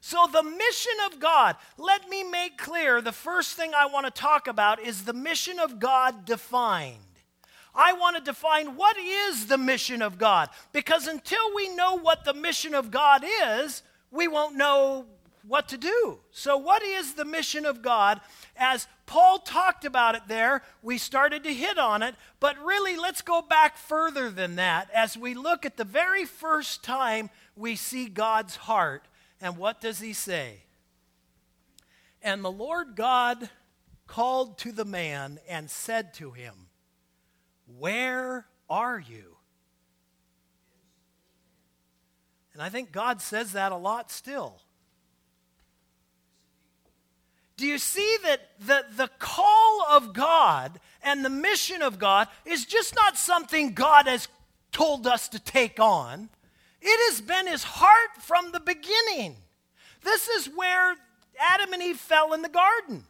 So, 0.00 0.28
the 0.32 0.44
mission 0.44 0.92
of 1.06 1.18
God, 1.18 1.56
let 1.76 2.08
me 2.08 2.22
make 2.22 2.56
clear 2.56 3.00
the 3.00 3.10
first 3.10 3.56
thing 3.56 3.72
I 3.74 3.86
want 3.86 4.06
to 4.06 4.12
talk 4.12 4.46
about 4.46 4.80
is 4.80 5.04
the 5.04 5.12
mission 5.12 5.58
of 5.58 5.80
God 5.80 6.24
defined. 6.24 6.98
I 7.74 7.94
want 7.94 8.16
to 8.16 8.22
define 8.22 8.76
what 8.76 8.96
is 8.96 9.46
the 9.46 9.58
mission 9.58 10.02
of 10.02 10.18
God 10.18 10.50
because 10.72 11.08
until 11.08 11.52
we 11.56 11.74
know 11.74 11.98
what 11.98 12.24
the 12.24 12.34
mission 12.34 12.72
of 12.72 12.92
God 12.92 13.24
is, 13.42 13.82
we 14.12 14.28
won't 14.28 14.54
know 14.54 15.06
what 15.46 15.68
to 15.68 15.76
do. 15.76 16.20
So, 16.30 16.56
what 16.56 16.82
is 16.82 17.14
the 17.14 17.24
mission 17.24 17.66
of 17.66 17.82
God? 17.82 18.20
As 18.56 18.86
Paul 19.06 19.38
talked 19.38 19.84
about 19.84 20.14
it 20.14 20.22
there, 20.26 20.62
we 20.82 20.98
started 20.98 21.44
to 21.44 21.54
hit 21.54 21.78
on 21.78 22.02
it, 22.02 22.14
but 22.40 22.56
really, 22.64 22.96
let's 22.96 23.22
go 23.22 23.42
back 23.42 23.76
further 23.76 24.30
than 24.30 24.56
that 24.56 24.90
as 24.92 25.16
we 25.16 25.34
look 25.34 25.66
at 25.66 25.76
the 25.76 25.84
very 25.84 26.24
first 26.24 26.82
time 26.82 27.30
we 27.56 27.76
see 27.76 28.08
God's 28.08 28.56
heart 28.56 29.06
and 29.40 29.56
what 29.58 29.80
does 29.80 30.00
he 30.00 30.12
say? 30.12 30.62
And 32.22 32.42
the 32.42 32.50
Lord 32.50 32.96
God 32.96 33.50
called 34.06 34.58
to 34.58 34.72
the 34.72 34.86
man 34.86 35.38
and 35.48 35.70
said 35.70 36.14
to 36.14 36.30
him, 36.30 36.54
Where 37.66 38.46
are 38.70 38.98
you? 38.98 39.36
And 42.54 42.62
I 42.62 42.70
think 42.70 42.92
God 42.92 43.20
says 43.20 43.52
that 43.52 43.72
a 43.72 43.76
lot 43.76 44.10
still. 44.10 44.62
Do 47.56 47.66
you 47.66 47.78
see 47.78 48.16
that 48.25 48.40
the, 48.61 48.84
the 48.96 49.11
call 49.18 49.87
of 49.90 50.12
God 50.12 50.80
and 51.02 51.25
the 51.25 51.30
mission 51.30 51.82
of 51.82 51.99
God 51.99 52.28
is 52.44 52.64
just 52.64 52.94
not 52.94 53.16
something 53.16 53.75
God 53.75 54.06
has 54.06 54.28
told 54.73 55.06
us 55.06 55.28
to 55.28 55.38
take 55.38 55.78
on? 55.78 56.28
It 56.80 57.12
has 57.12 57.20
been 57.20 57.46
his 57.46 57.62
heart 57.62 58.16
from 58.20 58.52
the 58.52 58.61
beginning. 58.61 59.37
This 60.02 60.28
is 60.28 60.46
where 60.46 60.96
Adam 61.38 61.73
and 61.73 61.82
Eve 61.82 61.96
fell 61.99 62.32
in 62.32 62.42
the 62.42 62.49
garden. 62.49 63.04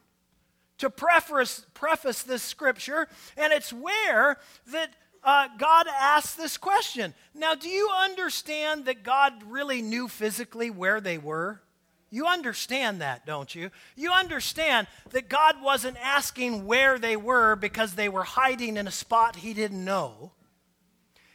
To 0.78 0.90
preface, 0.90 1.64
preface 1.72 2.24
this 2.24 2.42
scripture, 2.42 3.08
and 3.36 3.52
it's 3.52 3.72
where 3.72 4.38
that 4.72 4.90
uh, 5.22 5.48
God 5.56 5.86
asked 5.88 6.36
this 6.36 6.58
question. 6.58 7.14
Now, 7.32 7.54
do 7.54 7.68
you 7.68 7.88
understand 7.96 8.84
that 8.86 9.04
God 9.04 9.32
really 9.46 9.82
knew 9.82 10.08
physically 10.08 10.70
where 10.70 11.00
they 11.00 11.16
were? 11.16 11.60
You 12.14 12.28
understand 12.28 13.00
that, 13.00 13.26
don't 13.26 13.52
you? 13.52 13.72
You 13.96 14.12
understand 14.12 14.86
that 15.10 15.28
God 15.28 15.60
wasn't 15.60 15.96
asking 16.00 16.64
where 16.64 16.96
they 16.96 17.16
were 17.16 17.56
because 17.56 17.94
they 17.94 18.08
were 18.08 18.22
hiding 18.22 18.76
in 18.76 18.86
a 18.86 18.92
spot 18.92 19.34
he 19.34 19.52
didn't 19.52 19.84
know. 19.84 20.30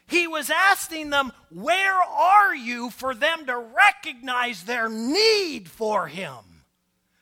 He 0.07 0.25
was 0.25 0.49
asking 0.49 1.09
them, 1.09 1.33
Where 1.49 2.01
are 2.01 2.55
you? 2.55 2.91
for 2.91 3.13
them 3.13 3.45
to 3.47 3.57
recognize 3.57 4.63
their 4.63 4.87
need 4.87 5.69
for 5.69 6.07
Him. 6.07 6.63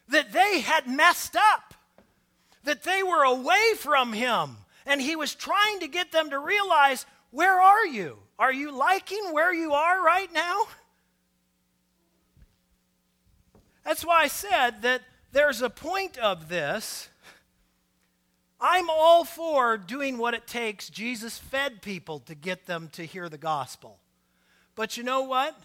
That 0.07 0.33
they 0.33 0.59
had 0.59 0.85
messed 0.87 1.35
up, 1.35 1.73
that 2.63 2.83
they 2.83 3.01
were 3.01 3.23
away 3.23 3.73
from 3.75 4.13
Him. 4.13 4.57
And 4.85 5.01
He 5.01 5.15
was 5.15 5.33
trying 5.33 5.79
to 5.79 5.87
get 5.87 6.11
them 6.11 6.29
to 6.29 6.37
realize, 6.37 7.07
Where 7.31 7.59
are 7.59 7.87
you? 7.87 8.19
Are 8.37 8.53
you 8.53 8.71
liking 8.71 9.31
where 9.31 9.51
you 9.51 9.73
are 9.73 10.05
right 10.05 10.31
now? 10.31 10.61
That's 13.87 14.03
why 14.03 14.23
I 14.23 14.27
said 14.27 14.81
that 14.81 15.01
there's 15.31 15.61
a 15.61 15.69
point 15.69 16.17
of 16.17 16.49
this 16.49 17.07
I'm 18.59 18.89
all 18.89 19.23
for 19.23 19.77
doing 19.77 20.17
what 20.17 20.33
it 20.33 20.45
takes. 20.45 20.89
Jesus 20.89 21.37
fed 21.37 21.81
people 21.81 22.19
to 22.21 22.35
get 22.35 22.65
them 22.65 22.89
to 22.93 23.05
hear 23.05 23.29
the 23.29 23.37
gospel. 23.37 23.99
But 24.75 24.97
you 24.97 25.03
know 25.03 25.21
what? 25.21 25.57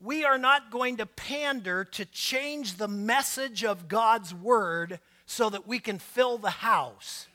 We 0.00 0.24
are 0.24 0.38
not 0.38 0.70
going 0.70 0.96
to 0.96 1.04
pander 1.04 1.84
to 1.84 2.06
change 2.06 2.78
the 2.78 2.88
message 2.88 3.64
of 3.64 3.86
God's 3.86 4.32
word 4.32 4.98
so 5.26 5.50
that 5.50 5.66
we 5.66 5.80
can 5.80 5.98
fill 5.98 6.38
the 6.38 6.48
house. 6.48 7.26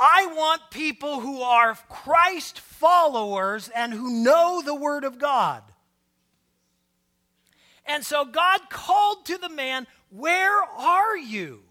I 0.00 0.26
want 0.34 0.62
people 0.72 1.20
who 1.20 1.42
are 1.42 1.78
Christ 1.88 2.58
followers 2.58 3.68
and 3.68 3.92
who 3.92 4.24
know 4.24 4.62
the 4.64 4.74
Word 4.74 5.04
of 5.04 5.18
God. 5.20 5.62
And 7.86 8.04
so 8.04 8.24
God 8.24 8.60
called 8.68 9.26
to 9.26 9.38
the 9.38 9.48
man, 9.48 9.86
Where 10.10 10.62
are 10.62 11.16
you? 11.16 11.62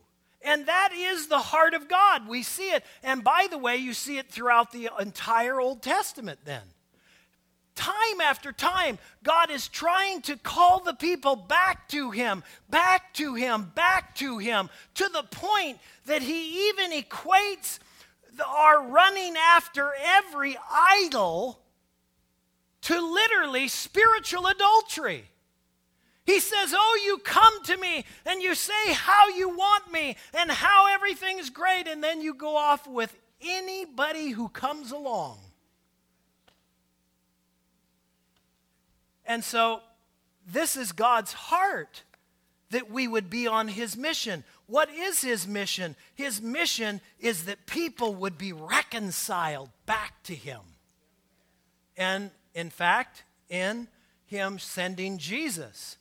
And 0.41 0.67
that 0.67 0.91
is 0.93 1.27
the 1.27 1.39
heart 1.39 1.73
of 1.73 1.87
God. 1.87 2.27
We 2.27 2.43
see 2.43 2.69
it. 2.69 2.83
And 3.03 3.23
by 3.23 3.47
the 3.49 3.57
way, 3.57 3.77
you 3.77 3.93
see 3.93 4.19
it 4.19 4.29
throughout 4.29 4.71
the 4.71 4.89
entire 4.99 5.59
Old 5.59 5.81
Testament 5.81 6.39
then. 6.45 6.61
Time 7.73 8.21
after 8.23 8.53
time, 8.53 8.99
God 9.23 9.49
is 9.49 9.67
trying 9.67 10.21
to 10.21 10.37
call 10.37 10.79
the 10.79 10.93
people 10.93 11.35
back 11.35 11.89
to 11.89 12.11
Him, 12.11 12.43
back 12.69 13.13
to 13.15 13.33
Him, 13.33 13.71
back 13.75 14.15
to 14.15 14.37
Him, 14.37 14.69
to 14.93 15.09
the 15.09 15.23
point 15.23 15.79
that 16.05 16.21
He 16.21 16.69
even 16.69 16.91
equates 16.91 17.79
our 18.45 18.87
running 18.87 19.35
after 19.35 19.91
every 19.99 20.57
idol 20.71 21.59
to 22.81 23.01
literally 23.01 23.67
spiritual 23.67 24.45
adultery. 24.47 25.25
He 26.25 26.39
says, 26.39 26.73
Oh, 26.75 27.01
you 27.05 27.19
come 27.19 27.63
to 27.65 27.77
me 27.77 28.03
and 28.25 28.41
you 28.41 28.55
say 28.55 28.93
how 28.93 29.29
you 29.29 29.49
want 29.49 29.91
me 29.91 30.17
and 30.33 30.49
how 30.49 30.87
everything's 30.93 31.49
great, 31.49 31.87
and 31.87 32.03
then 32.03 32.21
you 32.21 32.33
go 32.33 32.57
off 32.57 32.87
with 32.87 33.15
anybody 33.41 34.31
who 34.31 34.49
comes 34.49 34.91
along. 34.91 35.37
And 39.25 39.43
so, 39.43 39.81
this 40.47 40.75
is 40.75 40.91
God's 40.91 41.33
heart 41.33 42.03
that 42.69 42.89
we 42.91 43.07
would 43.07 43.29
be 43.29 43.47
on 43.47 43.67
His 43.67 43.95
mission. 43.95 44.43
What 44.67 44.89
is 44.89 45.21
His 45.21 45.47
mission? 45.47 45.95
His 46.15 46.41
mission 46.41 47.01
is 47.19 47.45
that 47.45 47.65
people 47.65 48.15
would 48.15 48.37
be 48.37 48.53
reconciled 48.53 49.69
back 49.85 50.23
to 50.23 50.35
Him. 50.35 50.61
And 51.97 52.31
in 52.53 52.69
fact, 52.69 53.23
in 53.49 53.87
Him 54.25 54.59
sending 54.59 55.17
Jesus. 55.17 55.97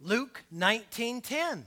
Luke 0.00 0.44
19:10. 0.50 1.66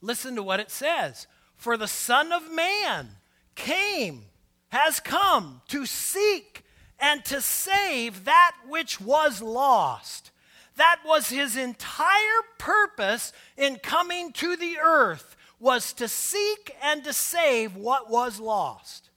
Listen 0.00 0.34
to 0.34 0.42
what 0.42 0.60
it 0.60 0.70
says. 0.70 1.26
For 1.56 1.76
the 1.76 1.88
Son 1.88 2.32
of 2.32 2.50
Man 2.50 3.18
came, 3.54 4.26
has 4.68 4.98
come 5.00 5.62
to 5.68 5.86
seek 5.86 6.64
and 6.98 7.24
to 7.24 7.40
save 7.40 8.24
that 8.24 8.56
which 8.66 9.00
was 9.00 9.42
lost. 9.42 10.30
That 10.76 11.00
was 11.04 11.28
his 11.28 11.56
entire 11.56 12.42
purpose 12.58 13.32
in 13.56 13.76
coming 13.76 14.32
to 14.34 14.56
the 14.56 14.78
earth 14.78 15.36
was 15.60 15.92
to 15.92 16.08
seek 16.08 16.74
and 16.82 17.04
to 17.04 17.12
save 17.12 17.76
what 17.76 18.10
was 18.10 18.40
lost. 18.40 19.10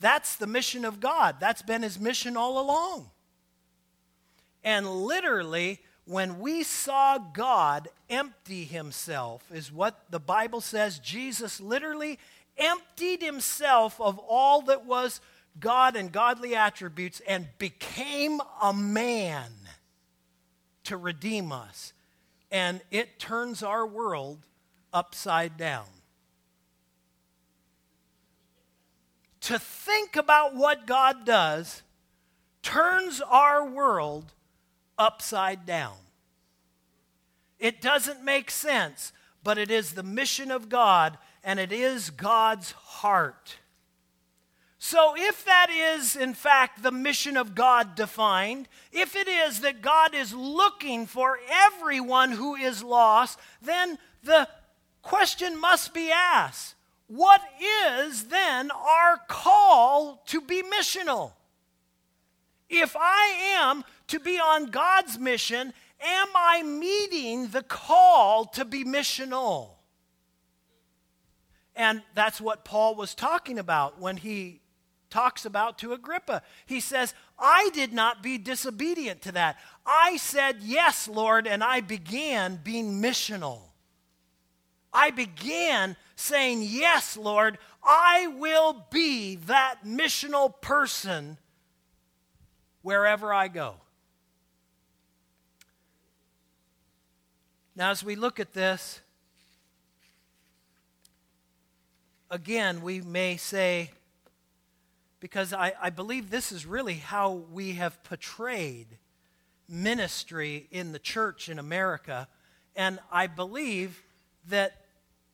That's 0.00 0.36
the 0.36 0.46
mission 0.46 0.84
of 0.84 1.00
God. 1.00 1.36
That's 1.40 1.62
been 1.62 1.82
his 1.82 1.98
mission 1.98 2.36
all 2.36 2.58
along. 2.58 3.10
And 4.62 4.88
literally 4.88 5.80
when 6.06 6.40
we 6.40 6.62
saw 6.62 7.18
God 7.18 7.88
empty 8.10 8.64
himself, 8.64 9.42
is 9.52 9.72
what 9.72 10.04
the 10.10 10.20
Bible 10.20 10.60
says. 10.60 10.98
Jesus 10.98 11.60
literally 11.60 12.18
emptied 12.58 13.22
himself 13.22 14.00
of 14.00 14.18
all 14.18 14.62
that 14.62 14.84
was 14.84 15.20
God 15.58 15.96
and 15.96 16.12
godly 16.12 16.54
attributes 16.54 17.20
and 17.26 17.48
became 17.58 18.40
a 18.62 18.72
man 18.72 19.50
to 20.84 20.96
redeem 20.96 21.52
us. 21.52 21.92
And 22.50 22.80
it 22.90 23.18
turns 23.18 23.62
our 23.62 23.86
world 23.86 24.46
upside 24.92 25.56
down. 25.56 25.86
To 29.42 29.58
think 29.58 30.16
about 30.16 30.54
what 30.54 30.86
God 30.86 31.24
does 31.24 31.82
turns 32.62 33.20
our 33.20 33.66
world 33.66 34.32
upside 34.98 35.66
down. 35.66 35.96
It 37.58 37.80
doesn't 37.80 38.24
make 38.24 38.50
sense, 38.50 39.12
but 39.42 39.58
it 39.58 39.70
is 39.70 39.92
the 39.92 40.02
mission 40.02 40.50
of 40.50 40.68
God 40.68 41.18
and 41.42 41.60
it 41.60 41.72
is 41.72 42.10
God's 42.10 42.72
heart. 42.72 43.56
So, 44.78 45.14
if 45.16 45.46
that 45.46 45.70
is, 45.70 46.14
in 46.14 46.34
fact, 46.34 46.82
the 46.82 46.90
mission 46.90 47.38
of 47.38 47.54
God 47.54 47.94
defined, 47.94 48.68
if 48.92 49.16
it 49.16 49.28
is 49.28 49.60
that 49.60 49.80
God 49.80 50.14
is 50.14 50.34
looking 50.34 51.06
for 51.06 51.38
everyone 51.50 52.32
who 52.32 52.54
is 52.54 52.82
lost, 52.82 53.38
then 53.62 53.96
the 54.22 54.46
question 55.00 55.58
must 55.58 55.94
be 55.94 56.10
asked 56.10 56.74
what 57.06 57.42
is 57.86 58.24
then 58.24 58.70
our 58.70 59.18
call 59.28 60.22
to 60.26 60.40
be 60.40 60.62
missional? 60.62 61.32
If 62.68 62.96
I 62.98 63.56
am 63.58 63.84
to 64.08 64.20
be 64.20 64.38
on 64.38 64.66
God's 64.66 65.18
mission, 65.18 65.72
am 66.00 66.28
I 66.34 66.62
meeting 66.62 67.48
the 67.48 67.62
call 67.62 68.46
to 68.46 68.64
be 68.64 68.84
missional? 68.84 69.70
And 71.76 72.02
that's 72.14 72.40
what 72.40 72.64
Paul 72.64 72.94
was 72.94 73.14
talking 73.14 73.58
about 73.58 74.00
when 74.00 74.16
he 74.16 74.60
talks 75.10 75.44
about 75.44 75.78
to 75.78 75.92
Agrippa. 75.92 76.42
He 76.66 76.80
says, 76.80 77.14
I 77.38 77.70
did 77.72 77.92
not 77.92 78.22
be 78.22 78.38
disobedient 78.38 79.22
to 79.22 79.32
that. 79.32 79.56
I 79.84 80.16
said, 80.16 80.56
Yes, 80.60 81.08
Lord, 81.08 81.46
and 81.46 81.62
I 81.62 81.80
began 81.80 82.60
being 82.62 83.00
missional. 83.00 83.60
I 84.92 85.10
began 85.10 85.96
saying, 86.16 86.62
Yes, 86.62 87.16
Lord, 87.16 87.58
I 87.82 88.28
will 88.38 88.86
be 88.90 89.36
that 89.46 89.84
missional 89.84 90.60
person 90.60 91.38
wherever 92.82 93.32
I 93.32 93.48
go. 93.48 93.76
Now, 97.76 97.90
as 97.90 98.04
we 98.04 98.14
look 98.14 98.38
at 98.38 98.52
this, 98.52 99.00
again, 102.30 102.82
we 102.82 103.00
may 103.00 103.36
say, 103.36 103.90
because 105.18 105.52
I, 105.52 105.72
I 105.82 105.90
believe 105.90 106.30
this 106.30 106.52
is 106.52 106.66
really 106.66 106.94
how 106.94 107.32
we 107.52 107.72
have 107.72 108.02
portrayed 108.04 108.86
ministry 109.68 110.68
in 110.70 110.92
the 110.92 110.98
church 111.00 111.48
in 111.48 111.58
America. 111.58 112.28
And 112.76 113.00
I 113.10 113.26
believe 113.26 114.02
that 114.48 114.82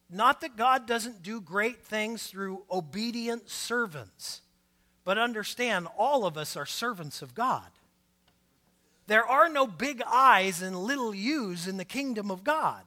not 0.09 0.40
that 0.40 0.57
God 0.57 0.87
doesn't 0.87 1.22
do 1.22 1.40
great 1.40 1.85
things 1.85 2.26
through 2.26 2.62
obedient 2.70 3.50
servants, 3.50 4.40
but 5.05 5.18
understand 5.18 5.88
all 5.98 6.24
of 6.24 6.38
us 6.38 6.57
are 6.57 6.66
servants 6.66 7.20
of 7.20 7.35
God. 7.35 7.68
There 9.10 9.26
are 9.26 9.48
no 9.48 9.66
big 9.66 10.04
I's 10.06 10.62
and 10.62 10.84
little 10.84 11.12
U's 11.12 11.66
in 11.66 11.78
the 11.78 11.84
kingdom 11.84 12.30
of 12.30 12.44
God. 12.44 12.84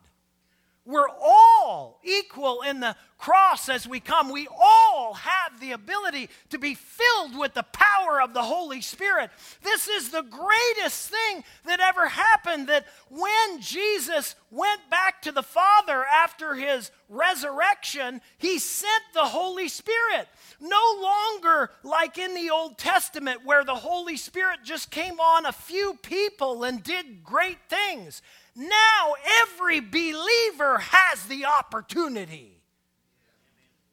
We're 0.85 1.09
all 1.09 1.99
equal 2.01 2.61
in 2.61 2.79
the 2.79 2.95
cross 3.17 3.67
as 3.67 3.85
we 3.85 3.99
come. 3.99 4.31
We 4.31 4.47
all 4.57 5.15
have 5.15 5.59
the 5.59 5.73
ability 5.73 6.29
to 6.51 6.57
be 6.57 6.75
filled 6.75 7.37
with 7.37 7.53
the 7.53 7.63
power 7.63 8.21
of 8.21 8.33
the 8.33 8.41
Holy 8.41 8.79
Spirit. 8.79 9.31
This 9.63 9.89
is 9.89 10.11
the 10.11 10.21
greatest 10.21 11.09
thing 11.09 11.43
that 11.65 11.81
ever 11.81 12.07
happened 12.07 12.67
that 12.67 12.85
when 13.09 13.59
Jesus 13.59 14.35
went 14.49 14.89
back 14.89 15.21
to 15.23 15.33
the 15.33 15.43
Father 15.43 16.05
after 16.05 16.53
his 16.53 16.89
resurrection, 17.09 18.21
he 18.37 18.59
sent 18.59 19.03
the 19.13 19.25
Holy 19.25 19.67
Spirit. 19.67 20.29
No 20.65 20.97
longer 21.01 21.71
like 21.83 22.17
in 22.17 22.33
the 22.33 22.49
Old 22.49 22.77
Testament 22.77 23.41
where 23.43 23.65
the 23.65 23.75
Holy 23.75 24.15
Spirit 24.15 24.59
just 24.63 24.91
came 24.91 25.19
on 25.19 25.45
a 25.45 25.51
few 25.51 25.95
people 26.01 26.63
and 26.63 26.81
did 26.81 27.21
great 27.21 27.57
things. 27.67 28.21
Now 28.55 29.15
every 29.41 29.81
believer 29.81 30.77
has 30.77 31.25
the 31.25 31.43
opportunity 31.43 32.61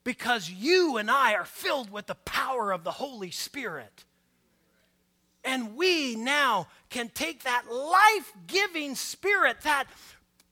because 0.05 0.49
you 0.49 0.97
and 0.97 1.11
I 1.11 1.35
are 1.35 1.45
filled 1.45 1.91
with 1.91 2.07
the 2.07 2.15
power 2.15 2.71
of 2.71 2.85
the 2.85 2.93
Holy 2.93 3.33
Spirit. 3.33 4.05
And 5.43 5.75
we 5.75 6.15
now 6.15 6.69
can 6.89 7.09
take 7.09 7.43
that 7.43 7.65
life 7.69 8.33
giving 8.47 8.95
spirit, 8.95 9.63
that 9.63 9.87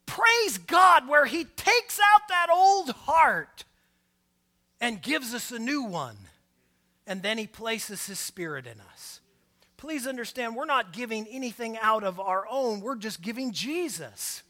praise 0.05 0.59
God, 0.59 1.07
where 1.07 1.27
He 1.27 1.45
takes 1.45 2.01
out 2.01 2.23
that 2.29 2.49
old 2.53 2.91
heart 2.91 3.63
and 4.81 5.03
gives 5.03 5.35
us 5.35 5.51
a 5.51 5.59
new 5.59 5.83
one. 5.83 6.17
And 7.07 7.23
then 7.23 7.39
He 7.39 7.47
places 7.47 8.07
His 8.07 8.19
Spirit 8.19 8.67
in 8.67 8.81
us. 8.93 9.21
Please 9.77 10.07
understand, 10.07 10.57
we're 10.57 10.65
not 10.65 10.93
giving 10.93 11.27
anything 11.29 11.79
out 11.81 12.03
of 12.03 12.19
our 12.19 12.47
own, 12.51 12.81
we're 12.81 12.97
just 12.97 13.23
giving 13.23 13.53
Jesus. 13.53 14.43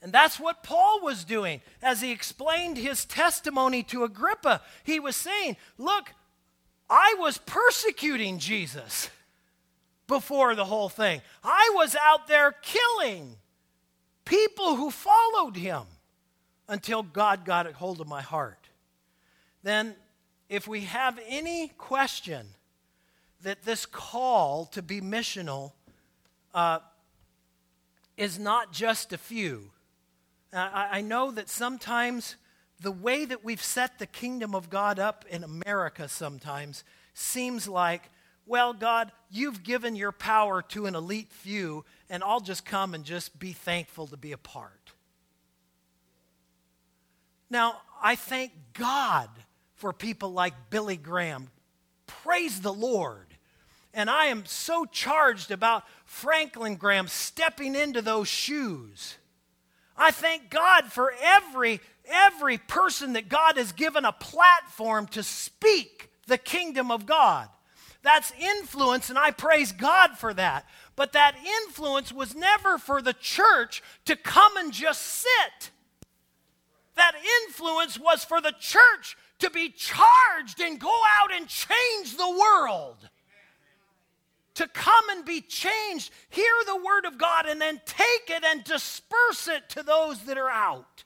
And 0.00 0.12
that's 0.12 0.40
what 0.40 0.64
Paul 0.64 1.00
was 1.02 1.24
doing 1.24 1.60
as 1.80 2.00
he 2.00 2.10
explained 2.10 2.76
his 2.76 3.04
testimony 3.04 3.84
to 3.84 4.02
Agrippa. 4.02 4.60
He 4.82 4.98
was 4.98 5.14
saying, 5.14 5.56
Look, 5.78 6.12
I 6.90 7.14
was 7.20 7.38
persecuting 7.38 8.38
Jesus 8.38 9.10
before 10.08 10.56
the 10.56 10.64
whole 10.64 10.88
thing. 10.88 11.22
I 11.44 11.70
was 11.74 11.96
out 12.02 12.26
there 12.26 12.52
killing 12.62 13.36
people 14.24 14.74
who 14.74 14.90
followed 14.90 15.56
him 15.56 15.82
until 16.72 17.02
God 17.02 17.44
got 17.44 17.66
a 17.66 17.72
hold 17.74 18.00
of 18.00 18.08
my 18.08 18.22
heart. 18.22 18.70
Then 19.62 19.94
if 20.48 20.66
we 20.66 20.80
have 20.80 21.20
any 21.28 21.68
question 21.76 22.46
that 23.42 23.62
this 23.64 23.84
call 23.84 24.64
to 24.72 24.80
be 24.80 25.02
missional 25.02 25.72
uh, 26.54 26.78
is 28.16 28.38
not 28.38 28.72
just 28.72 29.12
a 29.12 29.18
few, 29.18 29.70
I, 30.50 30.88
I 30.92 31.00
know 31.02 31.30
that 31.32 31.50
sometimes 31.50 32.36
the 32.80 32.90
way 32.90 33.26
that 33.26 33.44
we've 33.44 33.62
set 33.62 33.98
the 33.98 34.06
kingdom 34.06 34.54
of 34.54 34.70
God 34.70 34.98
up 34.98 35.26
in 35.28 35.44
America 35.44 36.08
sometimes 36.08 36.84
seems 37.12 37.68
like, 37.68 38.08
well, 38.46 38.72
God, 38.72 39.12
you've 39.30 39.62
given 39.62 39.94
your 39.94 40.10
power 40.10 40.62
to 40.62 40.86
an 40.86 40.94
elite 40.94 41.32
few, 41.32 41.84
and 42.08 42.24
I'll 42.24 42.40
just 42.40 42.64
come 42.64 42.94
and 42.94 43.04
just 43.04 43.38
be 43.38 43.52
thankful 43.52 44.06
to 44.06 44.16
be 44.16 44.32
a 44.32 44.38
part. 44.38 44.81
Now, 47.52 47.82
I 48.02 48.16
thank 48.16 48.52
God 48.72 49.28
for 49.74 49.92
people 49.92 50.32
like 50.32 50.70
Billy 50.70 50.96
Graham. 50.96 51.50
Praise 52.06 52.62
the 52.62 52.72
Lord. 52.72 53.26
And 53.92 54.08
I 54.08 54.26
am 54.26 54.46
so 54.46 54.86
charged 54.86 55.50
about 55.50 55.84
Franklin 56.06 56.76
Graham 56.76 57.08
stepping 57.08 57.74
into 57.74 58.00
those 58.00 58.26
shoes. 58.26 59.18
I 59.98 60.12
thank 60.12 60.48
God 60.48 60.86
for 60.86 61.12
every 61.22 61.80
every 62.06 62.56
person 62.56 63.12
that 63.12 63.28
God 63.28 63.58
has 63.58 63.72
given 63.72 64.06
a 64.06 64.12
platform 64.12 65.06
to 65.08 65.22
speak 65.22 66.10
the 66.26 66.38
kingdom 66.38 66.90
of 66.90 67.04
God. 67.04 67.48
That's 68.02 68.32
influence, 68.40 69.10
and 69.10 69.18
I 69.18 69.30
praise 69.30 69.72
God 69.72 70.16
for 70.16 70.32
that. 70.34 70.66
But 70.96 71.12
that 71.12 71.36
influence 71.66 72.12
was 72.12 72.34
never 72.34 72.78
for 72.78 73.02
the 73.02 73.12
church 73.12 73.82
to 74.06 74.16
come 74.16 74.56
and 74.56 74.72
just 74.72 75.02
sit. 75.02 75.70
That 77.02 77.16
influence 77.48 77.98
was 77.98 78.24
for 78.24 78.40
the 78.40 78.54
church 78.60 79.16
to 79.40 79.50
be 79.50 79.70
charged 79.70 80.60
and 80.60 80.78
go 80.78 81.00
out 81.18 81.32
and 81.34 81.48
change 81.48 82.16
the 82.16 82.30
world. 82.30 83.08
To 84.54 84.68
come 84.68 85.10
and 85.10 85.24
be 85.24 85.40
changed, 85.40 86.12
hear 86.30 86.52
the 86.64 86.76
word 86.76 87.04
of 87.04 87.18
God, 87.18 87.46
and 87.46 87.60
then 87.60 87.80
take 87.86 88.28
it 88.28 88.44
and 88.44 88.62
disperse 88.62 89.48
it 89.48 89.68
to 89.70 89.82
those 89.82 90.26
that 90.26 90.38
are 90.38 90.48
out. 90.48 91.02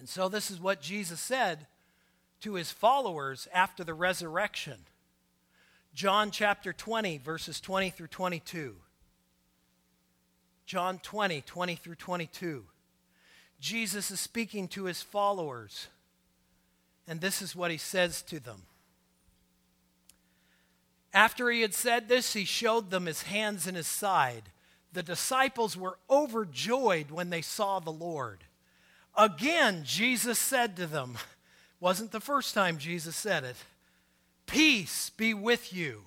And 0.00 0.08
so, 0.08 0.28
this 0.28 0.50
is 0.50 0.60
what 0.60 0.80
Jesus 0.80 1.20
said 1.20 1.68
to 2.40 2.54
his 2.54 2.72
followers 2.72 3.46
after 3.54 3.84
the 3.84 3.94
resurrection. 3.94 4.78
John 5.94 6.32
chapter 6.32 6.72
20, 6.72 7.18
verses 7.18 7.60
20 7.60 7.90
through 7.90 8.08
22. 8.08 8.74
John 10.66 10.98
20, 10.98 11.42
20 11.42 11.76
through 11.76 11.94
22. 11.94 12.64
Jesus 13.64 14.10
is 14.10 14.20
speaking 14.20 14.68
to 14.68 14.84
his 14.84 15.00
followers, 15.00 15.86
and 17.08 17.18
this 17.18 17.40
is 17.40 17.56
what 17.56 17.70
he 17.70 17.78
says 17.78 18.20
to 18.20 18.38
them. 18.38 18.64
After 21.14 21.50
he 21.50 21.62
had 21.62 21.72
said 21.72 22.06
this, 22.06 22.34
he 22.34 22.44
showed 22.44 22.90
them 22.90 23.06
his 23.06 23.22
hands 23.22 23.66
and 23.66 23.74
his 23.74 23.86
side. 23.86 24.42
The 24.92 25.02
disciples 25.02 25.78
were 25.78 25.96
overjoyed 26.10 27.10
when 27.10 27.30
they 27.30 27.40
saw 27.40 27.78
the 27.78 27.88
Lord. 27.88 28.44
Again, 29.16 29.80
Jesus 29.82 30.38
said 30.38 30.76
to 30.76 30.86
them, 30.86 31.16
wasn't 31.80 32.12
the 32.12 32.20
first 32.20 32.52
time 32.52 32.76
Jesus 32.76 33.16
said 33.16 33.44
it, 33.44 33.56
Peace 34.44 35.08
be 35.08 35.32
with 35.32 35.72
you. 35.72 36.02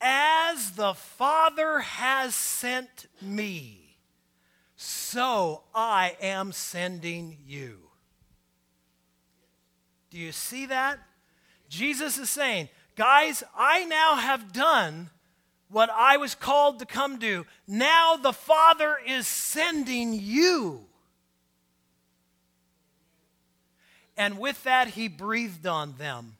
As 0.00 0.72
the 0.72 0.94
Father 0.94 1.78
has 1.78 2.34
sent 2.34 3.06
me 3.22 3.83
so 4.76 5.62
I 5.74 6.16
am 6.20 6.52
sending 6.52 7.38
you. 7.46 7.78
Do 10.10 10.18
you 10.18 10.32
see 10.32 10.66
that? 10.66 10.98
Jesus 11.68 12.18
is 12.18 12.30
saying, 12.30 12.68
guys, 12.96 13.42
I 13.56 13.84
now 13.84 14.16
have 14.16 14.52
done 14.52 15.10
what 15.68 15.90
I 15.90 16.16
was 16.18 16.34
called 16.34 16.78
to 16.78 16.86
come 16.86 17.18
do. 17.18 17.46
Now 17.66 18.16
the 18.16 18.32
Father 18.32 18.96
is 19.04 19.26
sending 19.26 20.12
you. 20.12 20.84
And 24.16 24.38
with 24.38 24.62
that, 24.62 24.88
he 24.88 25.08
breathed 25.08 25.66
on 25.66 25.94
them 25.98 26.36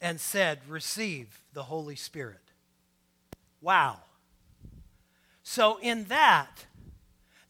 and 0.00 0.20
said, 0.20 0.60
Receive 0.68 1.40
the 1.52 1.64
Holy 1.64 1.96
Spirit. 1.96 2.52
Wow. 3.60 3.98
So, 5.42 5.78
in 5.78 6.04
that, 6.04 6.66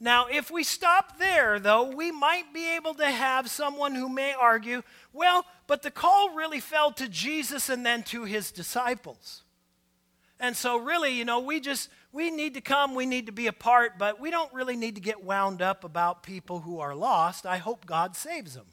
now, 0.05 0.27
if 0.31 0.51
we 0.51 0.65
stop 0.65 1.19
there, 1.19 1.59
though, 1.59 1.85
we 1.85 2.13
might 2.13 2.53
be 2.53 2.77
able 2.77 2.93
to 2.93 3.07
have 3.07 3.49
someone 3.49 3.95
who 3.95 4.11
may 4.11 4.35
argue, 4.35 4.83
well, 5.15 5.47
but 5.67 5.81
the 5.81 5.91
call 5.91 6.35
really 6.35 6.61
fell 6.61 6.93
to 6.93 7.09
Jesus 7.09 7.71
and 7.71 7.87
then 7.87 8.03
to 8.03 8.25
his 8.25 8.53
disciples. 8.53 9.45
And 10.39 10.55
so, 10.55 10.77
really, 10.77 11.15
you 11.15 11.25
know, 11.25 11.41
we 11.41 11.59
just, 11.59 11.89
we 12.13 12.31
need 12.31 12.53
to 12.53 12.61
come, 12.61 12.95
we 12.95 13.07
need 13.07 13.25
to 13.25 13.33
be 13.33 13.47
a 13.47 13.53
part, 13.53 13.99
but 13.99 14.21
we 14.21 14.31
don't 14.31 14.53
really 14.53 14.77
need 14.77 14.95
to 14.97 15.01
get 15.01 15.25
wound 15.25 15.63
up 15.63 15.85
about 15.85 16.23
people 16.23 16.61
who 16.61 16.81
are 16.81 16.95
lost. 16.95 17.47
I 17.47 17.57
hope 17.57 17.87
God 17.87 18.15
saves 18.15 18.53
them. 18.53 18.67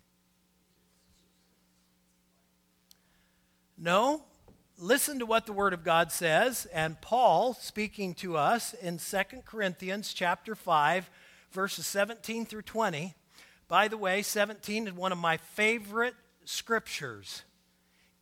No, 3.78 4.26
listen 4.78 5.20
to 5.20 5.26
what 5.26 5.46
the 5.46 5.54
word 5.54 5.72
of 5.72 5.86
God 5.86 6.12
says 6.12 6.67
and 6.74 7.00
Paul 7.00 7.54
speaking 7.54 8.15
to 8.15 8.36
us 8.36 8.74
in 8.74 8.98
2 8.98 9.17
Corinthians 9.46 10.13
chapter 10.13 10.56
5 10.56 11.10
verses 11.52 11.86
17 11.88 12.46
through 12.46 12.64
20. 12.64 13.16
By 13.68 13.88
the 13.88 13.98
way, 13.98 14.22
17 14.22 14.88
is 14.88 14.94
one 14.94 15.12
of 15.12 15.18
my 15.18 15.38
favorite 15.38 16.16
scriptures. 16.46 17.44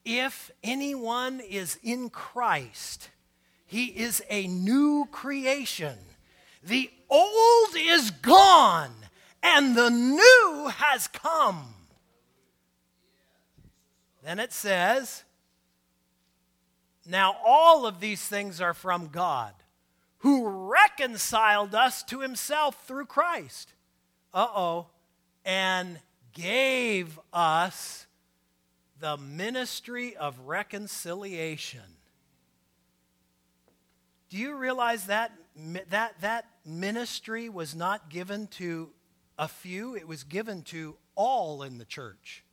If 0.06 0.52
anyone 0.63 1.39
is 1.39 1.78
in 1.84 2.10
Christ, 2.10 3.10
he 3.65 3.86
is 3.86 4.24
a 4.30 4.48
new 4.48 5.08
creation. 5.12 5.98
The 6.63 6.89
old 7.10 7.76
is 7.76 8.12
gone 8.12 8.92
and 9.42 9.76
the 9.76 9.89
new 9.89 10.72
has 10.76 11.08
come. 11.08 11.74
Then 14.24 14.39
it 14.39 14.52
says, 14.52 15.24
now, 17.10 17.38
all 17.44 17.88
of 17.88 18.00
these 18.00 18.22
things 18.22 18.62
are 18.62 18.76
from 18.76 19.08
God, 19.08 19.54
who 20.19 20.47
reconciled 20.47 21.73
us 21.73 22.03
to 22.03 22.19
himself 22.19 22.86
through 22.86 23.05
Christ. 23.05 23.73
Uh 24.34 24.47
oh. 24.53 24.88
And 25.43 25.99
gave 26.34 27.19
us 27.34 28.05
the 28.99 29.17
ministry 29.17 30.15
of 30.15 30.39
reconciliation. 30.41 31.82
Do 34.29 34.38
you 34.38 34.55
realize 34.55 35.08
that 35.08 35.32
that, 35.89 36.21
that 36.21 36.45
ministry 36.65 37.49
was 37.49 37.75
not 37.75 38.10
given 38.10 38.47
to 38.47 38.91
a 39.38 39.47
few, 39.47 39.95
it 39.95 40.08
was 40.08 40.23
given 40.23 40.62
to 40.63 40.97
all 41.15 41.63
in 41.63 41.77
the 41.77 41.86
church? 41.86 42.43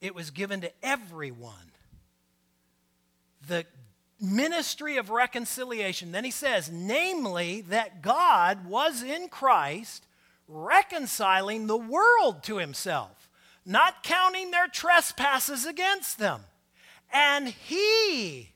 It 0.00 0.14
was 0.14 0.30
given 0.30 0.62
to 0.62 0.72
everyone 0.82 1.72
the 3.46 3.66
ministry 4.20 4.96
of 4.96 5.10
reconciliation. 5.10 6.12
Then 6.12 6.24
he 6.24 6.30
says, 6.30 6.70
namely, 6.70 7.62
that 7.62 8.02
God 8.02 8.66
was 8.66 9.02
in 9.02 9.28
Christ 9.28 10.06
reconciling 10.46 11.66
the 11.66 11.76
world 11.76 12.42
to 12.42 12.58
himself, 12.58 13.30
not 13.64 14.02
counting 14.02 14.50
their 14.50 14.68
trespasses 14.68 15.64
against 15.64 16.18
them. 16.18 16.42
And 17.12 17.48
he. 17.48 18.50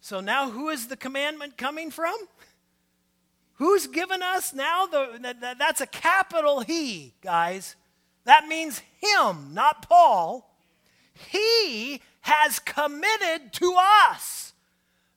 So 0.00 0.20
now, 0.20 0.50
who 0.50 0.68
is 0.68 0.88
the 0.88 0.96
commandment 0.96 1.56
coming 1.56 1.90
from? 1.90 2.14
Who's 3.54 3.86
given 3.86 4.22
us 4.22 4.52
now? 4.52 4.86
The, 4.86 5.54
that's 5.56 5.80
a 5.80 5.86
capital 5.86 6.60
He, 6.60 7.14
guys. 7.22 7.76
That 8.24 8.48
means 8.48 8.82
Him, 9.00 9.54
not 9.54 9.88
Paul. 9.88 10.52
He 11.30 12.00
has 12.22 12.58
committed 12.58 13.52
to 13.52 13.76
us 13.78 14.52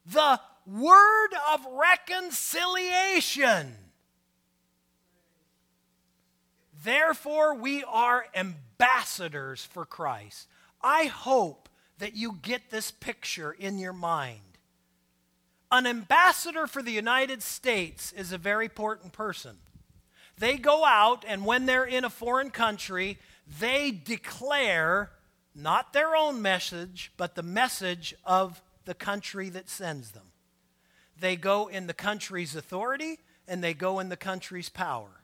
the 0.05 0.39
word 0.65 1.29
of 1.53 1.65
reconciliation. 1.71 3.75
Therefore, 6.83 7.55
we 7.55 7.83
are 7.83 8.25
ambassadors 8.35 9.65
for 9.65 9.85
Christ. 9.85 10.47
I 10.81 11.05
hope 11.05 11.69
that 11.97 12.15
you 12.15 12.37
get 12.41 12.69
this 12.69 12.91
picture 12.91 13.51
in 13.51 13.79
your 13.79 13.93
mind. 13.93 14.41
An 15.71 15.87
ambassador 15.87 16.67
for 16.67 16.83
the 16.83 16.91
United 16.91 17.41
States 17.41 18.11
is 18.11 18.31
a 18.31 18.37
very 18.37 18.65
important 18.65 19.13
person. 19.13 19.57
They 20.37 20.57
go 20.57 20.85
out, 20.85 21.25
and 21.27 21.45
when 21.45 21.65
they're 21.65 21.85
in 21.85 22.03
a 22.03 22.09
foreign 22.09 22.51
country, 22.51 23.17
they 23.59 23.91
declare 23.91 25.11
not 25.55 25.93
their 25.93 26.15
own 26.15 26.41
message, 26.41 27.11
but 27.15 27.35
the 27.35 27.43
message 27.43 28.13
of 28.25 28.61
the 28.83 28.93
country 28.93 29.49
that 29.49 29.69
sends 29.69 30.11
them. 30.11 30.31
They 31.19 31.37
go 31.37 31.67
in 31.67 31.87
the 31.87 31.93
country's 31.93 32.55
authority 32.55 33.19
and 33.47 33.63
they 33.63 33.73
go 33.73 33.99
in 33.99 34.09
the 34.09 34.17
country's 34.17 34.69
power. 34.69 35.21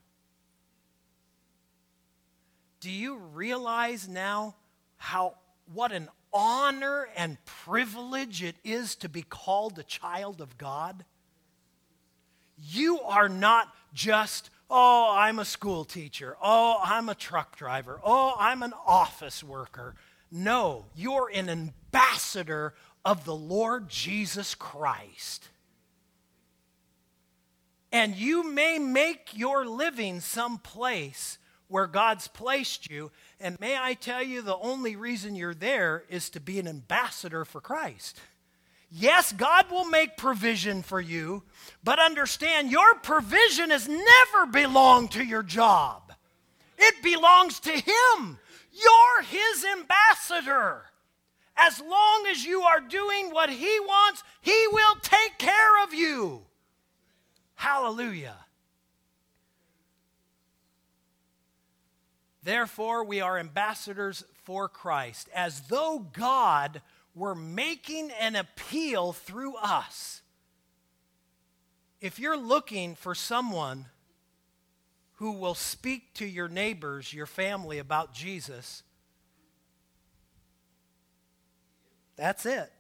Do 2.80 2.90
you 2.90 3.18
realize 3.18 4.08
now 4.08 4.56
how 4.98 5.36
what 5.74 5.92
an 5.92 6.10
honor 6.34 7.10
and 7.16 7.44
privilege 7.46 8.42
it 8.42 8.56
is 8.64 8.96
to 8.96 9.10
be 9.10 9.22
called 9.22 9.78
a 9.78 9.84
child 9.84 10.42
of 10.42 10.58
God? 10.58 11.04
You 12.58 13.02
are 13.02 13.30
not 13.30 13.74
just, 13.94 14.50
oh, 14.70 15.14
I'm 15.14 15.40
a 15.40 15.46
school 15.46 15.84
teacher. 15.84 16.38
Oh, 16.42 16.80
I'm 16.82 17.10
a 17.10 17.16
truck 17.16 17.58
driver. 17.58 18.00
Oh, 18.04 18.36
I'm 18.40 18.64
an 18.64 18.74
office 18.86 19.44
worker. 19.44 19.96
No, 20.32 20.86
you're 20.96 21.30
an 21.34 21.50
ambassador 21.50 22.74
of 23.04 23.26
the 23.26 23.36
Lord 23.36 23.90
Jesus 23.90 24.56
Christ. 24.56 25.50
And 27.92 28.16
you 28.16 28.50
may 28.50 28.80
make 28.80 29.38
your 29.38 29.66
living 29.66 30.22
someplace 30.22 31.38
where 31.68 31.88
God's 31.88 32.28
placed 32.28 32.90
you. 32.90 33.12
And 33.40 33.60
may 33.60 33.78
I 33.78 33.94
tell 33.94 34.24
you, 34.24 34.42
the 34.42 34.58
only 34.58 34.96
reason 34.96 35.36
you're 35.36 35.54
there 35.54 36.04
is 36.10 36.30
to 36.32 36.40
be 36.40 36.60
an 36.60 36.68
ambassador 36.68 37.44
for 37.44 37.60
Christ. 37.60 38.20
Yes, 38.92 39.32
God 39.32 39.72
will 39.72 39.86
make 39.86 40.18
provision 40.18 40.84
for 40.84 41.00
you, 41.00 41.44
but 41.82 41.98
understand 41.98 42.72
your 42.72 42.96
provision 42.96 43.70
has 43.70 43.88
never 43.88 44.46
belonged 44.52 45.12
to 45.12 45.24
your 45.24 45.44
job. 45.44 46.14
It 46.78 47.02
belongs 47.02 47.60
to 47.62 47.72
Him. 47.72 48.38
You're 48.72 49.24
his 49.24 49.66
ambassador. 49.66 50.84
As 51.56 51.80
long 51.80 52.26
as 52.30 52.46
you 52.46 52.62
are 52.62 52.80
doing 52.80 53.30
what 53.30 53.50
he 53.50 53.80
wants, 53.82 54.24
he 54.42 54.68
will 54.72 54.96
take 55.02 55.38
care 55.38 55.84
of 55.84 55.94
you. 55.94 56.42
Hallelujah. 57.56 58.38
Therefore, 62.44 63.04
we 63.04 63.22
are 63.22 63.38
ambassadors 63.38 64.24
for 64.44 64.68
Christ, 64.68 65.30
as 65.36 65.62
though 65.62 66.08
God 66.14 66.82
were 67.14 67.36
making 67.36 68.10
an 68.20 68.36
appeal 68.36 69.14
through 69.14 69.56
us. 69.58 70.22
If 72.00 72.18
you're 72.18 72.38
looking 72.38 72.96
for 72.96 73.14
someone 73.14 73.86
who 75.22 75.34
will 75.34 75.54
speak 75.54 76.16
to 76.16 76.26
your 76.26 76.48
neighbors, 76.48 77.14
your 77.14 77.28
family 77.28 77.78
about 77.78 78.12
Jesus. 78.12 78.82
That's 82.16 82.44
it. 82.48 82.72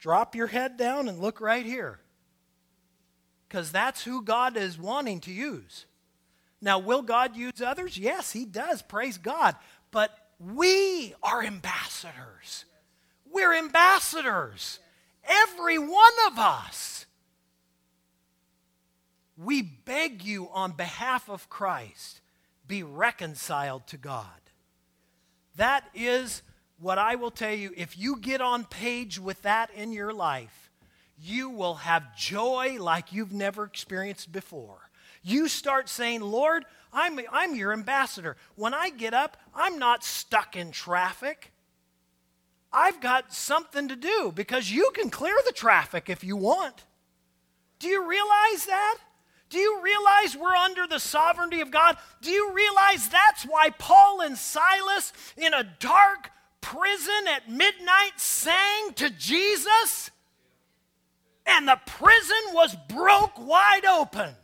Drop 0.00 0.34
your 0.34 0.48
head 0.48 0.76
down 0.76 1.06
and 1.06 1.20
look 1.20 1.40
right 1.40 1.64
here. 1.64 2.00
Because 3.46 3.70
that's 3.70 4.02
who 4.02 4.22
God 4.22 4.56
is 4.56 4.76
wanting 4.76 5.20
to 5.20 5.30
use. 5.30 5.86
Now, 6.60 6.80
will 6.80 7.02
God 7.02 7.36
use 7.36 7.62
others? 7.64 7.96
Yes, 7.96 8.32
He 8.32 8.44
does. 8.44 8.82
Praise 8.82 9.18
God. 9.18 9.54
But 9.92 10.10
we 10.40 11.14
are 11.22 11.44
ambassadors. 11.44 12.64
We're 13.30 13.54
ambassadors. 13.54 14.80
Every 15.22 15.78
one 15.78 16.12
of 16.26 16.40
us 16.40 17.06
we 19.36 19.62
beg 19.62 20.22
you 20.22 20.48
on 20.52 20.72
behalf 20.72 21.28
of 21.28 21.48
Christ, 21.48 22.20
be 22.66 22.82
reconciled 22.82 23.86
to 23.88 23.96
God. 23.96 24.26
That 25.56 25.84
is 25.94 26.42
what 26.78 26.98
I 26.98 27.16
will 27.16 27.30
tell 27.30 27.52
you. 27.52 27.72
If 27.76 27.98
you 27.98 28.16
get 28.18 28.40
on 28.40 28.64
page 28.64 29.18
with 29.18 29.42
that 29.42 29.70
in 29.74 29.92
your 29.92 30.12
life, 30.12 30.70
you 31.18 31.48
will 31.50 31.74
have 31.76 32.16
joy 32.16 32.76
like 32.80 33.12
you've 33.12 33.32
never 33.32 33.64
experienced 33.64 34.32
before. 34.32 34.90
You 35.22 35.48
start 35.48 35.88
saying, 35.88 36.20
Lord, 36.20 36.64
I'm, 36.92 37.18
I'm 37.32 37.54
your 37.54 37.72
ambassador. 37.72 38.36
When 38.56 38.74
I 38.74 38.90
get 38.90 39.14
up, 39.14 39.36
I'm 39.54 39.78
not 39.78 40.04
stuck 40.04 40.56
in 40.56 40.70
traffic. 40.70 41.50
I've 42.72 43.00
got 43.00 43.32
something 43.32 43.88
to 43.88 43.96
do 43.96 44.32
because 44.34 44.70
you 44.70 44.90
can 44.94 45.08
clear 45.08 45.36
the 45.46 45.52
traffic 45.52 46.10
if 46.10 46.24
you 46.24 46.36
want. 46.36 46.84
Do 47.78 47.88
you 47.88 48.08
realize 48.08 48.66
that? 48.66 48.98
Do 49.54 49.60
you 49.60 49.80
realize 49.82 50.36
we're 50.36 50.52
under 50.52 50.88
the 50.88 50.98
sovereignty 50.98 51.60
of 51.60 51.70
God? 51.70 51.96
Do 52.20 52.32
you 52.32 52.52
realize 52.54 53.08
that's 53.08 53.44
why 53.44 53.70
Paul 53.70 54.22
and 54.22 54.36
Silas 54.36 55.12
in 55.36 55.54
a 55.54 55.62
dark 55.78 56.28
prison 56.60 57.28
at 57.28 57.48
midnight 57.48 58.14
sang 58.16 58.94
to 58.96 59.10
Jesus? 59.10 60.10
And 61.46 61.68
the 61.68 61.78
prison 61.86 62.36
was 62.50 62.74
broke 62.88 63.38
wide 63.38 63.84
open. 63.84 64.34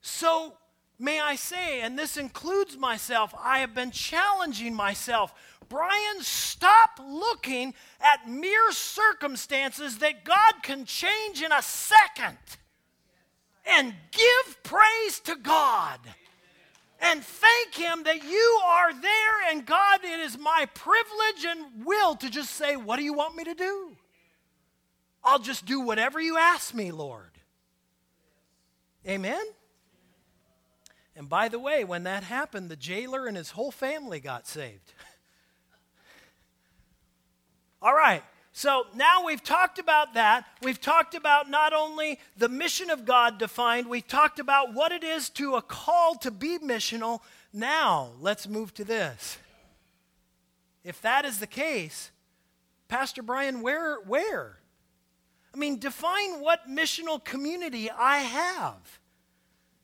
So, 0.00 0.52
may 1.00 1.18
I 1.18 1.34
say, 1.34 1.80
and 1.80 1.98
this 1.98 2.16
includes 2.16 2.76
myself, 2.76 3.34
I 3.36 3.58
have 3.58 3.74
been 3.74 3.90
challenging 3.90 4.76
myself. 4.76 5.34
Brian, 5.68 6.20
stop 6.20 7.00
looking 7.04 7.74
at 8.00 8.30
mere 8.30 8.70
circumstances 8.70 9.98
that 9.98 10.22
God 10.22 10.62
can 10.62 10.84
change 10.84 11.42
in 11.42 11.50
a 11.50 11.62
second 11.62 12.38
and 13.66 13.94
give 14.12 14.62
praise 14.62 15.20
to 15.24 15.36
God 15.36 15.98
and 17.00 17.22
thank 17.22 17.74
Him 17.74 18.04
that 18.04 18.24
you 18.24 18.60
are 18.64 18.92
there. 18.92 19.50
And 19.50 19.66
God, 19.66 20.00
it 20.02 20.20
is 20.20 20.38
my 20.38 20.66
privilege 20.74 21.44
and 21.46 21.84
will 21.84 22.16
to 22.16 22.30
just 22.30 22.52
say, 22.52 22.76
What 22.76 22.96
do 22.96 23.04
you 23.04 23.12
want 23.12 23.36
me 23.36 23.44
to 23.44 23.54
do? 23.54 23.96
I'll 25.22 25.38
just 25.38 25.64
do 25.64 25.80
whatever 25.80 26.20
you 26.20 26.36
ask 26.36 26.74
me, 26.74 26.92
Lord. 26.92 27.30
Amen? 29.06 29.44
And 31.16 31.28
by 31.28 31.48
the 31.48 31.58
way, 31.58 31.84
when 31.84 32.04
that 32.04 32.24
happened, 32.24 32.70
the 32.70 32.76
jailer 32.76 33.26
and 33.26 33.36
his 33.36 33.50
whole 33.50 33.70
family 33.70 34.20
got 34.20 34.46
saved. 34.46 34.92
All 37.82 37.94
right. 37.94 38.22
So 38.56 38.86
now 38.94 39.24
we've 39.24 39.42
talked 39.42 39.80
about 39.80 40.14
that. 40.14 40.46
We've 40.62 40.80
talked 40.80 41.16
about 41.16 41.50
not 41.50 41.72
only 41.72 42.20
the 42.36 42.48
mission 42.48 42.88
of 42.88 43.04
God 43.04 43.36
defined, 43.36 43.88
we've 43.88 44.06
talked 44.06 44.38
about 44.38 44.72
what 44.72 44.92
it 44.92 45.02
is 45.02 45.28
to 45.30 45.56
a 45.56 45.60
call 45.60 46.14
to 46.18 46.30
be 46.30 46.60
missional. 46.60 47.18
Now, 47.52 48.12
let's 48.20 48.46
move 48.46 48.72
to 48.74 48.84
this. 48.84 49.38
If 50.84 51.02
that 51.02 51.24
is 51.24 51.40
the 51.40 51.48
case, 51.48 52.12
Pastor 52.86 53.24
Brian, 53.24 53.60
where 53.60 53.96
where? 54.02 54.60
I 55.52 55.56
mean, 55.56 55.80
define 55.80 56.40
what 56.40 56.68
missional 56.70 57.22
community 57.24 57.90
I 57.90 58.18
have. 58.18 59.00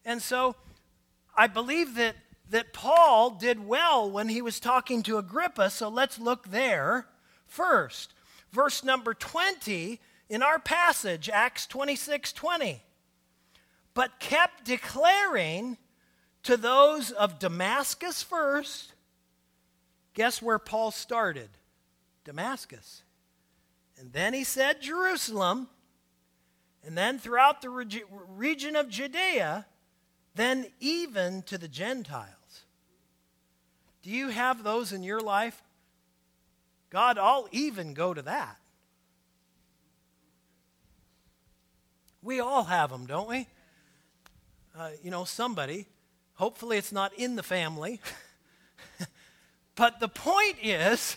And 0.04 0.22
so 0.22 0.54
I 1.36 1.48
believe 1.48 1.96
that 1.96 2.14
that 2.50 2.72
Paul 2.72 3.30
did 3.30 3.66
well 3.66 4.08
when 4.08 4.28
he 4.28 4.40
was 4.40 4.60
talking 4.60 5.02
to 5.04 5.18
Agrippa, 5.18 5.70
so 5.70 5.88
let's 5.88 6.20
look 6.20 6.50
there 6.50 7.06
first 7.48 8.14
verse 8.52 8.84
number 8.84 9.14
20 9.14 10.00
in 10.28 10.42
our 10.42 10.58
passage, 10.58 11.28
Acts 11.28 11.66
26 11.66 12.32
20. 12.32 12.82
But 13.94 14.20
kept 14.20 14.64
declaring 14.64 15.76
to 16.44 16.56
those 16.56 17.10
of 17.10 17.38
Damascus 17.38 18.22
first. 18.22 18.92
Guess 20.14 20.40
where 20.40 20.58
Paul 20.58 20.90
started? 20.90 21.48
Damascus. 22.24 23.02
And 23.98 24.12
then 24.12 24.32
he 24.32 24.44
said 24.44 24.80
Jerusalem, 24.80 25.68
and 26.84 26.96
then 26.96 27.18
throughout 27.18 27.60
the 27.60 27.68
reg- 27.68 28.04
region 28.28 28.76
of 28.76 28.88
Judea, 28.88 29.66
then 30.34 30.66
even 30.80 31.42
to 31.42 31.58
the 31.58 31.68
Gentiles. 31.68 32.64
Do 34.02 34.10
you 34.10 34.28
have 34.28 34.62
those 34.62 34.92
in 34.92 35.02
your 35.02 35.20
life? 35.20 35.62
God, 36.90 37.18
I'll 37.18 37.48
even 37.52 37.94
go 37.94 38.12
to 38.12 38.22
that. 38.22 38.56
We 42.22 42.40
all 42.40 42.64
have 42.64 42.90
them, 42.90 43.06
don't 43.06 43.28
we? 43.28 43.46
Uh, 44.76 44.90
you 45.02 45.10
know, 45.10 45.24
somebody. 45.24 45.86
Hopefully, 46.34 46.76
it's 46.76 46.92
not 46.92 47.14
in 47.14 47.36
the 47.36 47.42
family. 47.42 48.00
but 49.76 50.00
the 50.00 50.08
point 50.08 50.56
is 50.62 51.16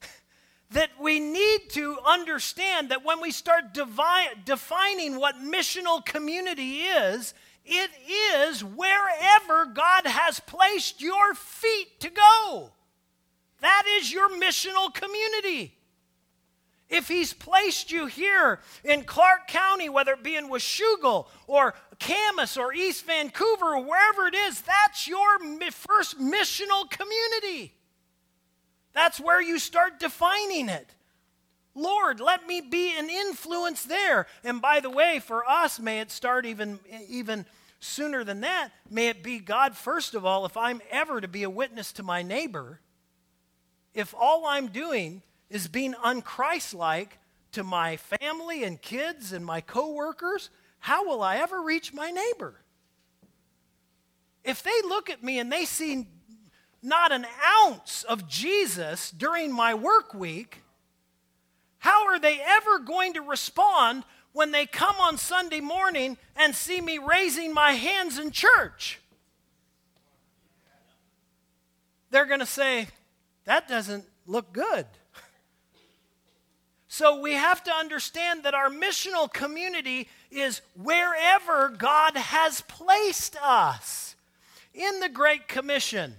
that 0.70 0.90
we 1.00 1.18
need 1.18 1.70
to 1.70 1.98
understand 2.06 2.90
that 2.90 3.04
when 3.04 3.20
we 3.20 3.30
start 3.30 3.74
devi- 3.74 4.40
defining 4.44 5.18
what 5.18 5.36
missional 5.36 6.04
community 6.04 6.82
is, 6.82 7.34
it 7.66 7.90
is 8.08 8.64
wherever 8.64 9.66
God 9.66 10.06
has 10.06 10.40
placed 10.40 11.02
your 11.02 11.34
feet 11.34 12.00
to 12.00 12.10
go. 12.10 12.70
That 13.60 13.84
is 13.96 14.12
your 14.12 14.28
missional 14.30 14.92
community. 14.92 15.74
If 16.88 17.08
he's 17.08 17.34
placed 17.34 17.92
you 17.92 18.06
here 18.06 18.60
in 18.82 19.04
Clark 19.04 19.48
County, 19.48 19.90
whether 19.90 20.12
it 20.12 20.22
be 20.22 20.36
in 20.36 20.48
Washougal 20.48 21.26
or 21.46 21.74
Camas 22.00 22.56
or 22.56 22.72
East 22.72 23.04
Vancouver 23.04 23.74
or 23.74 23.84
wherever 23.84 24.26
it 24.26 24.34
is, 24.34 24.62
that's 24.62 25.06
your 25.06 25.38
first 25.70 26.18
missional 26.18 26.88
community. 26.88 27.74
That's 28.94 29.20
where 29.20 29.42
you 29.42 29.58
start 29.58 30.00
defining 30.00 30.70
it. 30.70 30.94
Lord, 31.74 32.20
let 32.20 32.46
me 32.46 32.62
be 32.62 32.96
an 32.98 33.10
influence 33.10 33.84
there. 33.84 34.26
And 34.42 34.62
by 34.62 34.80
the 34.80 34.90
way, 34.90 35.20
for 35.20 35.48
us, 35.48 35.78
may 35.78 36.00
it 36.00 36.10
start 36.10 36.46
even, 36.46 36.80
even 37.08 37.44
sooner 37.80 38.24
than 38.24 38.40
that. 38.40 38.70
May 38.90 39.08
it 39.08 39.22
be 39.22 39.40
God, 39.40 39.76
first 39.76 40.14
of 40.14 40.24
all, 40.24 40.46
if 40.46 40.56
I'm 40.56 40.80
ever 40.90 41.20
to 41.20 41.28
be 41.28 41.42
a 41.42 41.50
witness 41.50 41.92
to 41.92 42.02
my 42.02 42.22
neighbor 42.22 42.80
if 43.94 44.14
all 44.18 44.46
I'm 44.46 44.68
doing 44.68 45.22
is 45.50 45.68
being 45.68 45.94
unchristlike 45.94 47.10
to 47.52 47.64
my 47.64 47.96
family 47.96 48.64
and 48.64 48.80
kids 48.80 49.32
and 49.32 49.44
my 49.44 49.60
coworkers, 49.60 50.50
how 50.80 51.06
will 51.06 51.22
I 51.22 51.38
ever 51.38 51.62
reach 51.62 51.92
my 51.92 52.10
neighbor? 52.10 52.54
If 54.44 54.62
they 54.62 54.80
look 54.84 55.10
at 55.10 55.22
me 55.22 55.38
and 55.38 55.50
they 55.50 55.64
see 55.64 56.06
not 56.82 57.12
an 57.12 57.26
ounce 57.60 58.04
of 58.04 58.28
Jesus 58.28 59.10
during 59.10 59.52
my 59.52 59.74
work 59.74 60.14
week, 60.14 60.62
how 61.78 62.06
are 62.06 62.18
they 62.18 62.40
ever 62.40 62.78
going 62.78 63.14
to 63.14 63.22
respond 63.22 64.04
when 64.32 64.52
they 64.52 64.66
come 64.66 64.96
on 65.00 65.16
Sunday 65.16 65.60
morning 65.60 66.16
and 66.36 66.54
see 66.54 66.80
me 66.80 66.98
raising 66.98 67.52
my 67.52 67.72
hands 67.72 68.18
in 68.18 68.30
church? 68.30 69.00
They're 72.10 72.26
going 72.26 72.40
to 72.40 72.46
say, 72.46 72.88
that 73.48 73.66
doesn't 73.66 74.04
look 74.26 74.52
good. 74.52 74.84
So 76.86 77.18
we 77.18 77.32
have 77.32 77.64
to 77.64 77.72
understand 77.72 78.42
that 78.42 78.52
our 78.52 78.68
missional 78.68 79.32
community 79.32 80.06
is 80.30 80.60
wherever 80.76 81.70
God 81.70 82.14
has 82.14 82.60
placed 82.60 83.36
us. 83.42 84.16
In 84.74 85.00
the 85.00 85.08
Great 85.08 85.48
Commission, 85.48 86.16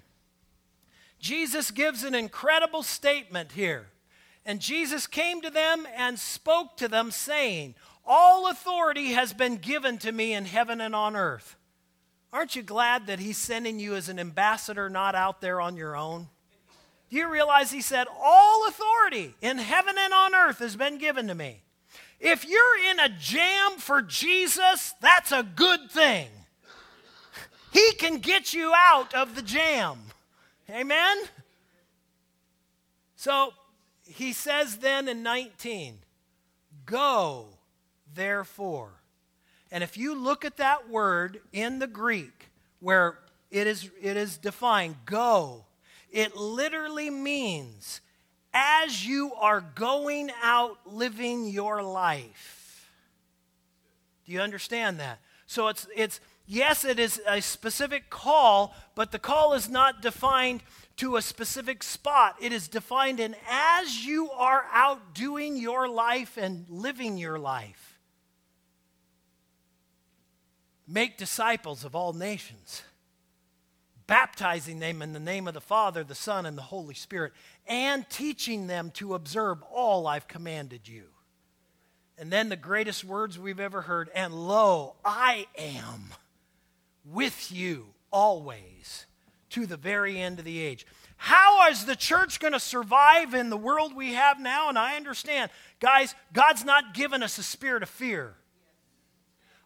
Jesus 1.19 1.69
gives 1.69 2.03
an 2.03 2.15
incredible 2.15 2.81
statement 2.81 3.51
here. 3.51 3.85
And 4.43 4.59
Jesus 4.59 5.05
came 5.05 5.39
to 5.43 5.51
them 5.51 5.87
and 5.95 6.17
spoke 6.17 6.77
to 6.77 6.87
them, 6.87 7.11
saying, 7.11 7.75
All 8.07 8.49
authority 8.49 9.09
has 9.09 9.33
been 9.33 9.57
given 9.57 9.99
to 9.99 10.11
me 10.11 10.33
in 10.33 10.45
heaven 10.45 10.81
and 10.81 10.95
on 10.95 11.15
earth. 11.15 11.57
Aren't 12.33 12.55
you 12.55 12.63
glad 12.63 13.05
that 13.05 13.19
He's 13.19 13.37
sending 13.37 13.79
you 13.79 13.93
as 13.93 14.09
an 14.09 14.17
ambassador, 14.17 14.89
not 14.89 15.13
out 15.13 15.41
there 15.41 15.61
on 15.61 15.77
your 15.77 15.95
own? 15.95 16.29
Do 17.09 17.17
you 17.17 17.29
realize 17.29 17.71
he 17.71 17.81
said, 17.81 18.07
All 18.21 18.67
authority 18.67 19.33
in 19.41 19.57
heaven 19.57 19.95
and 19.97 20.13
on 20.13 20.35
earth 20.35 20.59
has 20.59 20.75
been 20.75 20.97
given 20.97 21.27
to 21.27 21.35
me? 21.35 21.61
If 22.19 22.47
you're 22.47 22.89
in 22.91 22.99
a 22.99 23.09
jam 23.09 23.77
for 23.77 24.01
Jesus, 24.01 24.93
that's 25.01 25.31
a 25.31 25.43
good 25.43 25.89
thing. 25.89 26.27
He 27.71 27.93
can 27.93 28.17
get 28.17 28.53
you 28.53 28.73
out 28.75 29.13
of 29.13 29.35
the 29.35 29.41
jam. 29.41 29.99
Amen? 30.69 31.17
So 33.15 33.53
he 34.05 34.33
says 34.33 34.77
then 34.77 35.07
in 35.07 35.23
19, 35.23 35.99
Go, 36.85 37.47
therefore. 38.13 38.91
And 39.71 39.83
if 39.83 39.97
you 39.97 40.15
look 40.15 40.45
at 40.45 40.57
that 40.57 40.89
word 40.89 41.39
in 41.53 41.79
the 41.79 41.87
Greek, 41.87 42.49
where 42.79 43.19
it 43.51 43.67
is, 43.67 43.89
it 44.01 44.17
is 44.17 44.37
defined, 44.37 44.95
go, 45.05 45.65
it 46.11 46.35
literally 46.35 47.09
means 47.09 48.01
as 48.53 49.05
you 49.05 49.33
are 49.35 49.61
going 49.61 50.31
out 50.41 50.77
living 50.85 51.47
your 51.47 51.83
life. 51.83 52.89
Do 54.25 54.31
you 54.31 54.41
understand 54.41 54.99
that? 54.99 55.19
So 55.45 55.67
it's 55.67 55.87
it's 55.95 56.19
yes, 56.45 56.85
it 56.85 56.99
is 56.99 57.21
a 57.27 57.41
specific 57.41 58.09
call, 58.09 58.75
but 58.95 59.11
the 59.11 59.19
call 59.19 59.53
is 59.53 59.69
not 59.69 60.01
defined 60.01 60.61
to 60.97 61.15
a 61.15 61.21
specific 61.21 61.81
spot. 61.81 62.35
It 62.41 62.51
is 62.51 62.67
defined 62.67 63.19
in 63.19 63.35
as 63.49 64.05
you 64.05 64.29
are 64.31 64.65
out 64.73 65.13
doing 65.13 65.55
your 65.55 65.87
life 65.87 66.37
and 66.37 66.65
living 66.69 67.17
your 67.17 67.39
life. 67.39 67.99
Make 70.87 71.17
disciples 71.17 71.85
of 71.85 71.95
all 71.95 72.13
nations 72.13 72.83
baptizing 74.09 74.79
them 74.79 75.03
in 75.03 75.13
the 75.13 75.19
name 75.19 75.47
of 75.47 75.53
the 75.53 75.61
Father, 75.61 76.03
the 76.03 76.15
Son, 76.15 76.47
and 76.47 76.57
the 76.57 76.63
Holy 76.63 76.95
Spirit, 76.95 77.31
and 77.67 78.09
teaching 78.09 78.65
them 78.65 78.89
to 78.95 79.13
observe 79.13 79.61
all 79.71 80.07
I've 80.07 80.27
commanded 80.27 80.87
you. 80.87 81.03
And 82.17 82.31
then 82.31 82.49
the 82.49 82.57
greatest 82.57 83.05
words 83.05 83.37
we've 83.37 83.59
ever 83.59 83.83
heard, 83.83 84.09
and 84.15 84.33
lo, 84.33 84.95
I 85.05 85.45
am 85.55 86.09
with 87.05 87.51
you 87.51 87.85
always 88.11 89.05
to 89.51 89.67
the 89.67 89.77
very 89.77 90.19
end 90.19 90.39
of 90.39 90.45
the 90.45 90.59
age. 90.59 90.87
How 91.17 91.69
is 91.69 91.85
the 91.85 91.95
church 91.95 92.39
going 92.39 92.53
to 92.53 92.59
survive 92.59 93.35
in 93.35 93.51
the 93.51 93.57
world 93.57 93.95
we 93.95 94.13
have 94.13 94.39
now? 94.39 94.69
And 94.69 94.79
I 94.79 94.95
understand, 94.95 95.51
guys, 95.79 96.15
God's 96.33 96.65
not 96.65 96.95
given 96.95 97.21
us 97.21 97.37
a 97.37 97.43
spirit 97.43 97.83
of 97.83 97.89
fear. 97.89 98.33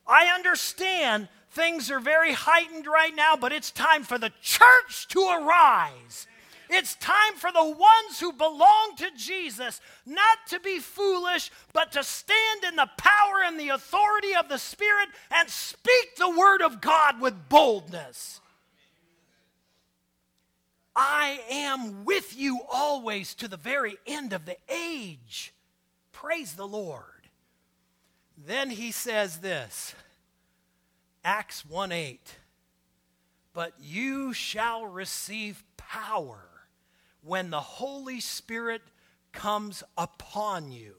I 0.05 0.25
understand 0.35 1.29
things 1.54 1.91
are 1.91 1.99
very 1.99 2.34
heightened 2.34 2.88
right 2.88 3.16
now, 3.16 3.36
but 3.36 3.54
it's 3.54 3.72
time 3.72 4.04
for 4.04 4.18
the 4.18 4.32
church 4.41 5.08
to 5.10 5.20
arise. 5.22 6.28
It's 6.70 6.95
time 6.95 7.36
for 7.36 7.51
the 7.51 7.64
ones 7.64 8.20
who 8.20 8.34
belong 8.34 8.95
to 8.97 9.12
Jesus 9.16 9.80
not 10.06 10.39
to 10.47 10.60
be 10.60 10.80
foolish, 10.80 11.51
but 11.72 11.91
to 11.91 12.04
stand 12.04 12.64
in 12.68 12.76
the 12.76 12.89
power 12.97 13.43
and 13.45 13.60
the 13.60 13.70
authority 13.70 14.36
of 14.36 14.49
the 14.49 14.58
Spirit 14.58 15.10
and 15.30 15.49
speak 15.49 16.16
the 16.18 16.30
word 16.30 16.62
of 16.62 16.82
God 16.82 17.22
with 17.22 17.49
boldness. 17.49 18.41
I 20.95 21.39
am 21.49 22.06
with 22.06 22.36
you 22.36 22.62
always 22.72 23.36
to 23.36 23.47
the 23.47 23.58
very 23.58 23.97
end 24.08 24.34
of 24.34 24.45
the 24.45 24.58
age. 24.70 25.54
Praise 26.12 26.54
the 26.54 26.68
Lord. 26.68 27.04
Then 28.38 28.70
he 28.70 28.91
says 28.91 29.38
this 29.38 29.95
Acts 31.24 31.65
1 31.65 31.91
8. 31.91 32.36
But 33.53 33.74
you 33.80 34.34
shall 34.34 34.86
receive 34.86 35.63
power 35.78 36.43
when 37.21 37.49
the 37.49 37.61
Holy 37.61 38.19
Spirit 38.19 38.82
comes 39.32 39.84
upon 39.97 40.71
you. 40.71 40.95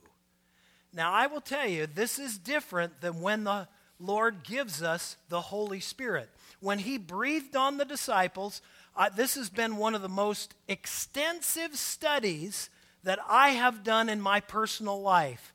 Now, 0.93 1.11
I 1.11 1.27
will 1.27 1.41
tell 1.41 1.67
you, 1.67 1.87
this 1.87 2.17
is 2.17 2.37
different 2.37 3.01
than 3.01 3.19
when 3.19 3.43
the 3.43 3.67
Lord 3.99 4.43
gives 4.43 4.81
us 4.81 5.17
the 5.29 5.41
Holy 5.41 5.79
Spirit. 5.79 6.29
When 6.61 6.79
He 6.79 6.97
breathed 6.97 7.55
on 7.55 7.77
the 7.77 7.85
disciples, 7.85 8.61
uh, 8.95 9.09
this 9.09 9.35
has 9.35 9.49
been 9.49 9.77
one 9.77 9.93
of 9.93 10.01
the 10.01 10.09
most 10.09 10.55
extensive 10.67 11.75
studies 11.75 12.69
that 13.03 13.19
I 13.27 13.49
have 13.49 13.83
done 13.83 14.09
in 14.09 14.21
my 14.21 14.39
personal 14.39 15.01
life. 15.01 15.53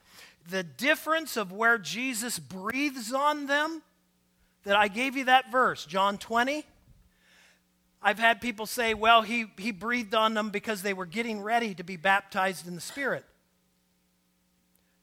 The 0.48 0.62
difference 0.62 1.36
of 1.36 1.52
where 1.52 1.78
Jesus 1.78 2.38
breathes 2.38 3.12
on 3.12 3.46
them, 3.46 3.82
that 4.64 4.76
I 4.76 4.88
gave 4.88 5.16
you 5.16 5.24
that 5.24 5.50
verse, 5.50 5.84
John 5.84 6.18
20. 6.18 6.64
I've 8.02 8.18
had 8.18 8.40
people 8.40 8.66
say, 8.66 8.94
well, 8.94 9.22
he, 9.22 9.46
he 9.58 9.72
breathed 9.72 10.14
on 10.14 10.34
them 10.34 10.50
because 10.50 10.82
they 10.82 10.94
were 10.94 11.06
getting 11.06 11.42
ready 11.42 11.74
to 11.74 11.82
be 11.82 11.96
baptized 11.96 12.66
in 12.66 12.74
the 12.74 12.80
Spirit. 12.80 13.24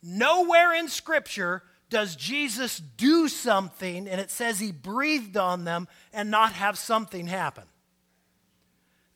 Nowhere 0.01 0.73
in 0.73 0.87
Scripture 0.87 1.63
does 1.89 2.15
Jesus 2.15 2.79
do 2.97 3.27
something 3.27 4.07
and 4.07 4.19
it 4.19 4.31
says 4.31 4.59
he 4.59 4.71
breathed 4.71 5.37
on 5.37 5.63
them 5.63 5.87
and 6.11 6.31
not 6.31 6.53
have 6.53 6.77
something 6.77 7.27
happen 7.27 7.63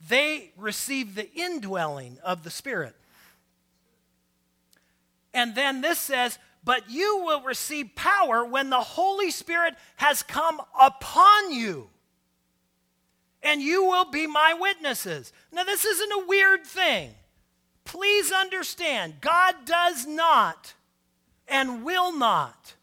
they 0.08 0.52
receive 0.56 1.14
the 1.14 1.30
indwelling 1.32 2.18
of 2.24 2.42
the 2.42 2.50
Spirit. 2.50 2.94
And 5.32 5.54
then 5.54 5.80
this 5.80 5.98
says, 5.98 6.38
But 6.64 6.88
you 6.90 7.22
will 7.24 7.42
receive 7.42 7.96
power 7.96 8.44
when 8.44 8.70
the 8.70 8.80
Holy 8.80 9.30
Spirit 9.30 9.74
has 9.96 10.22
come 10.22 10.60
upon 10.80 11.52
you, 11.52 11.88
and 13.42 13.60
you 13.60 13.84
will 13.84 14.04
be 14.04 14.26
my 14.26 14.54
witnesses. 14.54 15.32
Now, 15.50 15.64
this 15.64 15.84
isn't 15.84 16.12
a 16.12 16.26
weird 16.26 16.64
thing. 16.64 17.10
Please 17.84 18.30
understand, 18.30 19.14
God 19.20 19.56
does 19.64 20.06
not 20.06 20.74
and 21.48 21.84
will 21.84 22.16
not 22.16 22.74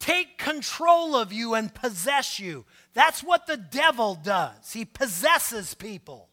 take 0.00 0.36
control 0.36 1.14
of 1.14 1.32
you 1.32 1.54
and 1.54 1.72
possess 1.72 2.40
you. 2.40 2.64
That's 2.92 3.22
what 3.22 3.46
the 3.46 3.56
devil 3.56 4.16
does. 4.16 4.72
He 4.72 4.84
possesses 4.84 5.74
people. 5.74 6.28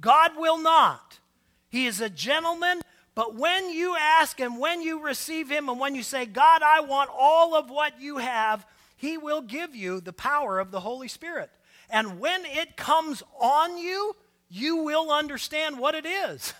God 0.00 0.32
will 0.36 0.58
not. 0.58 1.20
He 1.68 1.86
is 1.86 2.00
a 2.00 2.10
gentleman, 2.10 2.82
but 3.20 3.34
when 3.34 3.68
you 3.68 3.96
ask 4.00 4.40
and 4.40 4.58
when 4.58 4.80
you 4.80 5.04
receive 5.04 5.50
Him 5.50 5.68
and 5.68 5.78
when 5.78 5.94
you 5.94 6.02
say, 6.02 6.24
God, 6.24 6.62
I 6.62 6.80
want 6.80 7.10
all 7.12 7.54
of 7.54 7.68
what 7.68 8.00
you 8.00 8.16
have, 8.16 8.64
He 8.96 9.18
will 9.18 9.42
give 9.42 9.76
you 9.76 10.00
the 10.00 10.14
power 10.14 10.58
of 10.58 10.70
the 10.70 10.80
Holy 10.80 11.06
Spirit. 11.06 11.50
And 11.90 12.18
when 12.18 12.46
it 12.46 12.78
comes 12.78 13.22
on 13.38 13.76
you, 13.76 14.16
you 14.48 14.76
will 14.76 15.12
understand 15.12 15.78
what 15.78 15.94
it 15.94 16.06
is. 16.06 16.54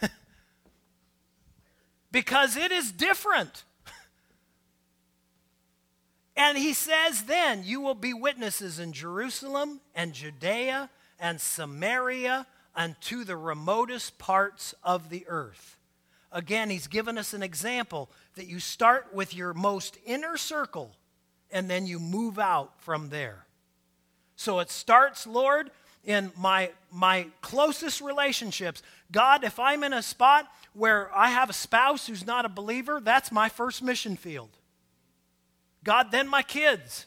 because 2.12 2.56
it 2.56 2.70
is 2.70 2.92
different. 2.92 3.64
And 6.36 6.56
he 6.56 6.74
says, 6.74 7.24
then 7.24 7.62
you 7.64 7.80
will 7.80 7.94
be 7.94 8.14
witnesses 8.14 8.78
in 8.78 8.92
Jerusalem 8.92 9.80
and 9.96 10.12
Judea 10.12 10.90
and 11.18 11.40
Samaria 11.40 12.46
and 12.76 13.00
to 13.00 13.24
the 13.24 13.36
remotest 13.36 14.18
parts 14.18 14.74
of 14.84 15.08
the 15.08 15.24
earth. 15.28 15.78
Again, 16.30 16.68
he's 16.68 16.86
given 16.86 17.16
us 17.16 17.32
an 17.32 17.42
example 17.42 18.10
that 18.34 18.46
you 18.46 18.60
start 18.60 19.14
with 19.14 19.34
your 19.34 19.54
most 19.54 19.96
inner 20.04 20.36
circle 20.36 20.94
and 21.50 21.70
then 21.70 21.86
you 21.86 21.98
move 21.98 22.38
out 22.38 22.80
from 22.82 23.08
there. 23.08 23.46
So 24.36 24.58
it 24.58 24.70
starts, 24.70 25.26
Lord, 25.26 25.70
in 26.04 26.30
my, 26.36 26.70
my 26.92 27.28
closest 27.40 28.00
relationships. 28.00 28.82
God, 29.10 29.44
if 29.44 29.58
I'm 29.58 29.82
in 29.82 29.92
a 29.92 30.02
spot 30.02 30.46
where 30.74 31.10
I 31.16 31.28
have 31.28 31.48
a 31.48 31.54
spouse 31.54 32.06
who's 32.06 32.26
not 32.26 32.44
a 32.44 32.50
believer, 32.50 33.00
that's 33.02 33.32
my 33.32 33.48
first 33.48 33.82
mission 33.82 34.16
field. 34.16 34.50
God, 35.82 36.10
then 36.10 36.28
my 36.28 36.42
kids. 36.42 37.06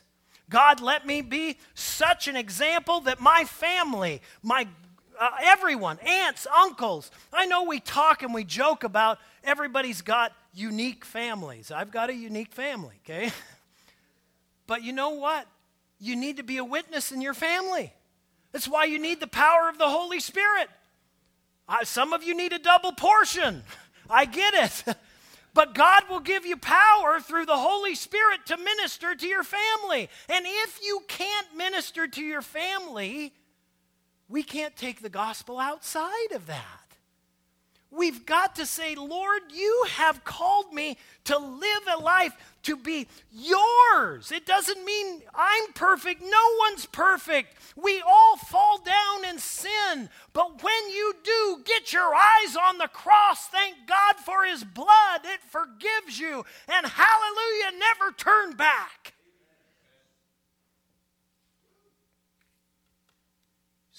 God, 0.49 0.81
let 0.81 1.05
me 1.05 1.21
be 1.21 1.57
such 1.75 2.27
an 2.27 2.35
example 2.35 3.01
that 3.01 3.21
my 3.21 3.43
family, 3.45 4.21
my 4.41 4.67
uh, 5.19 5.29
everyone, 5.43 5.99
aunts, 5.99 6.47
uncles. 6.47 7.11
I 7.33 7.45
know 7.45 7.63
we 7.63 7.79
talk 7.79 8.23
and 8.23 8.33
we 8.33 8.43
joke 8.43 8.83
about 8.83 9.19
everybody's 9.43 10.01
got 10.01 10.31
unique 10.53 11.03
families. 11.03 11.71
I've 11.71 11.91
got 11.91 12.09
a 12.09 12.13
unique 12.13 12.53
family, 12.53 12.95
okay? 13.05 13.31
But 14.67 14.83
you 14.83 14.93
know 14.93 15.09
what? 15.09 15.47
You 15.99 16.15
need 16.15 16.37
to 16.37 16.43
be 16.43 16.57
a 16.57 16.63
witness 16.63 17.11
in 17.11 17.21
your 17.21 17.33
family. 17.33 17.91
That's 18.51 18.67
why 18.67 18.85
you 18.85 18.99
need 18.99 19.19
the 19.19 19.25
power 19.25 19.67
of 19.67 19.79
the 19.79 19.89
Holy 19.89 20.19
Spirit. 20.19 20.69
Uh, 21.67 21.83
some 21.85 22.13
of 22.13 22.23
you 22.23 22.37
need 22.37 22.53
a 22.53 22.59
double 22.59 22.91
portion. 22.91 23.63
I 24.09 24.25
get 24.25 24.53
it. 24.53 24.95
But 25.51 25.73
God 25.73 26.03
will 26.09 26.19
give 26.19 26.45
you 26.45 26.57
power 26.57 27.19
through 27.19 27.47
the 27.47 27.57
Holy 27.57 27.95
Spirit 27.95 28.45
to 28.45 28.57
minister 28.57 29.15
to 29.15 29.27
your 29.27 29.43
family. 29.43 30.07
And 30.29 30.45
if 30.47 30.79
you 30.85 31.01
can't 31.07 31.57
minister 31.57 32.07
to 32.07 32.21
your 32.21 32.43
family, 32.43 33.33
we 34.29 34.43
can't 34.43 34.75
take 34.75 35.01
the 35.01 35.09
gospel 35.09 35.59
outside 35.59 36.31
of 36.33 36.45
that. 36.45 36.89
We've 37.91 38.23
got 38.23 38.55
to 38.57 38.67
say, 38.67 38.93
Lord, 38.93 39.41
you 39.51 39.85
have 39.89 40.23
called 40.23 40.71
me 40.71 40.95
to 41.23 41.39
live 41.39 41.81
a 41.91 41.99
life 41.99 42.33
to 42.63 42.77
be 42.77 43.07
yours. 43.31 44.31
It 44.31 44.45
doesn't 44.45 44.85
mean 44.85 45.23
I'm 45.33 45.73
perfect. 45.73 46.21
No 46.21 46.55
one's 46.59 46.85
perfect. 46.85 47.55
We 47.75 47.99
all 48.01 48.37
fall 48.37 48.77
down 48.77 49.25
and 49.25 49.39
sin. 49.39 50.09
But 50.33 50.61
when 50.61 50.89
you 50.89 51.15
do, 51.23 51.63
get 51.65 51.91
your 51.91 52.13
eyes 52.13 52.55
on 52.55 52.77
the 52.77 52.89
cross. 52.89 53.47
Thank 53.47 53.75
God 53.87 54.17
for 54.23 54.45
his 54.45 54.63
blood. 54.63 55.21
It 55.23 55.41
forgives 55.49 56.19
you. 56.19 56.45
And 56.67 56.85
hallelujah, 56.85 57.79
never 57.79 58.11
turn 58.11 58.55
back. 58.55 59.15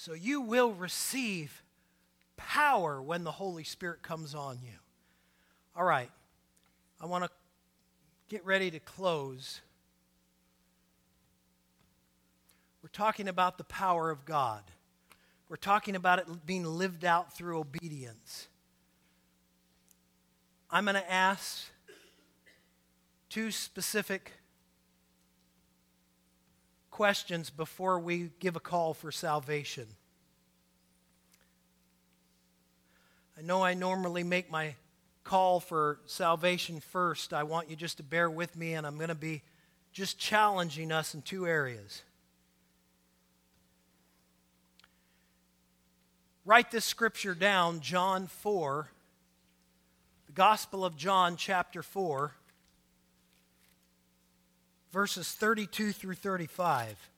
So 0.01 0.13
you 0.13 0.41
will 0.41 0.71
receive 0.71 1.61
power 2.35 2.99
when 2.99 3.23
the 3.23 3.33
Holy 3.33 3.63
Spirit 3.63 4.01
comes 4.01 4.33
on 4.33 4.57
you. 4.63 4.79
All 5.75 5.83
right. 5.83 6.09
I 6.99 7.05
want 7.05 7.23
to 7.23 7.29
get 8.27 8.43
ready 8.43 8.71
to 8.71 8.79
close, 8.79 9.61
we're 12.81 12.89
talking 12.89 13.27
about 13.27 13.59
the 13.59 13.63
power 13.65 14.09
of 14.09 14.25
God. 14.25 14.63
We're 15.49 15.55
talking 15.57 15.95
about 15.95 16.17
it 16.17 16.47
being 16.47 16.65
lived 16.65 17.05
out 17.05 17.37
through 17.37 17.59
obedience. 17.59 18.47
I'm 20.71 20.85
going 20.85 20.95
to 20.95 21.11
ask 21.11 21.69
two 23.29 23.51
specific 23.51 24.31
questions 27.01 27.49
before 27.49 27.99
we 27.99 28.29
give 28.39 28.55
a 28.55 28.59
call 28.59 28.93
for 28.93 29.11
salvation. 29.11 29.87
I 33.35 33.41
know 33.41 33.63
I 33.63 33.73
normally 33.73 34.21
make 34.21 34.51
my 34.51 34.75
call 35.23 35.59
for 35.59 35.97
salvation 36.05 36.79
first. 36.79 37.33
I 37.33 37.41
want 37.41 37.71
you 37.71 37.75
just 37.75 37.97
to 37.97 38.03
bear 38.03 38.29
with 38.29 38.55
me, 38.55 38.75
and 38.75 38.85
I'm 38.85 38.97
going 38.97 39.07
to 39.07 39.15
be 39.15 39.41
just 39.91 40.19
challenging 40.19 40.91
us 40.91 41.15
in 41.15 41.23
two 41.23 41.47
areas. 41.47 42.03
Write 46.45 46.69
this 46.69 46.85
scripture 46.85 47.33
down, 47.33 47.79
John 47.79 48.27
4, 48.27 48.91
the 50.27 50.33
Gospel 50.33 50.85
of 50.85 50.95
John, 50.97 51.35
chapter 51.35 51.81
4 51.81 52.35
verses 54.91 55.31
32 55.31 55.91
through 55.91 56.15
35. 56.15 57.09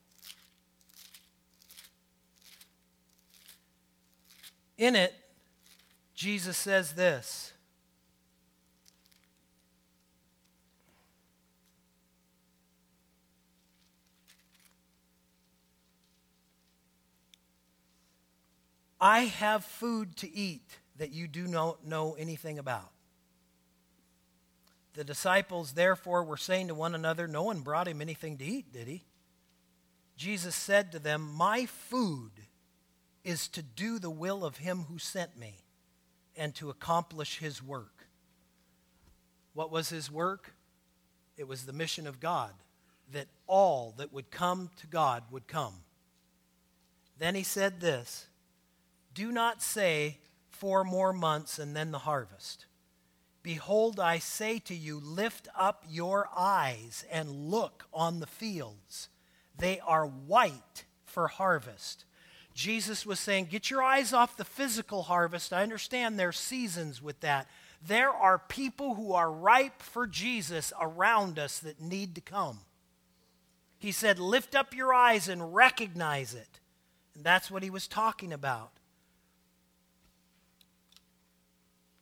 In 4.77 4.95
it, 4.95 5.13
Jesus 6.15 6.57
says 6.57 6.93
this. 6.93 7.53
I 18.99 19.25
have 19.25 19.65
food 19.65 20.15
to 20.17 20.33
eat 20.33 20.77
that 20.97 21.11
you 21.11 21.27
do 21.27 21.45
not 21.45 21.85
know 21.85 22.15
anything 22.17 22.57
about. 22.57 22.92
The 24.93 25.03
disciples, 25.03 25.73
therefore, 25.73 26.23
were 26.23 26.37
saying 26.37 26.67
to 26.67 26.75
one 26.75 26.93
another, 26.93 27.27
No 27.27 27.43
one 27.43 27.61
brought 27.61 27.87
him 27.87 28.01
anything 28.01 28.37
to 28.37 28.45
eat, 28.45 28.71
did 28.71 28.87
he? 28.87 29.03
Jesus 30.15 30.55
said 30.55 30.91
to 30.91 30.99
them, 30.99 31.33
My 31.33 31.65
food 31.65 32.31
is 33.23 33.47
to 33.49 33.61
do 33.61 33.99
the 33.99 34.09
will 34.09 34.45
of 34.45 34.57
him 34.57 34.85
who 34.89 34.99
sent 34.99 35.37
me 35.37 35.63
and 36.35 36.53
to 36.55 36.69
accomplish 36.69 37.39
his 37.39 37.63
work. 37.63 38.07
What 39.53 39.71
was 39.71 39.89
his 39.89 40.11
work? 40.11 40.53
It 41.37 41.47
was 41.47 41.65
the 41.65 41.73
mission 41.73 42.05
of 42.05 42.19
God, 42.19 42.51
that 43.11 43.27
all 43.47 43.93
that 43.97 44.13
would 44.13 44.29
come 44.29 44.69
to 44.81 44.87
God 44.87 45.23
would 45.31 45.47
come. 45.47 45.73
Then 47.17 47.35
he 47.35 47.43
said 47.43 47.79
this 47.79 48.27
do 49.13 49.31
not 49.31 49.61
say, 49.61 50.17
Four 50.49 50.83
more 50.83 51.13
months 51.13 51.59
and 51.59 51.75
then 51.75 51.91
the 51.91 51.99
harvest. 51.99 52.67
Behold, 53.43 53.99
I 53.99 54.19
say 54.19 54.57
to 54.59 54.73
you, 54.73 54.99
lift 54.99 55.49
up 55.55 55.83
your 55.89 56.29
eyes 56.35 57.05
and 57.11 57.51
look 57.51 57.85
on 57.93 58.21
the 58.21 58.25
fields. 58.25 59.09
They 59.57 59.81
are 59.81 60.05
white 60.05 60.85
for 61.03 61.27
harvest. 61.27 62.05
Jesus 62.53 63.05
was 63.05 63.19
saying, 63.19 63.47
Get 63.51 63.69
your 63.69 63.83
eyes 63.83 64.13
off 64.13 64.37
the 64.37 64.45
physical 64.45 65.03
harvest. 65.03 65.51
I 65.51 65.61
understand 65.61 66.17
there's 66.17 66.39
seasons 66.39 67.01
with 67.01 67.19
that. 67.19 67.47
There 67.85 68.11
are 68.11 68.39
people 68.39 68.95
who 68.95 69.11
are 69.11 69.29
ripe 69.29 69.81
for 69.81 70.07
Jesus 70.07 70.71
around 70.79 71.37
us 71.37 71.59
that 71.59 71.81
need 71.81 72.15
to 72.15 72.21
come. 72.21 72.59
He 73.77 73.91
said, 73.91 74.19
Lift 74.19 74.55
up 74.55 74.73
your 74.73 74.93
eyes 74.93 75.27
and 75.27 75.53
recognize 75.53 76.33
it. 76.33 76.59
And 77.13 77.25
that's 77.25 77.51
what 77.51 77.63
he 77.63 77.69
was 77.69 77.87
talking 77.87 78.31
about. 78.31 78.71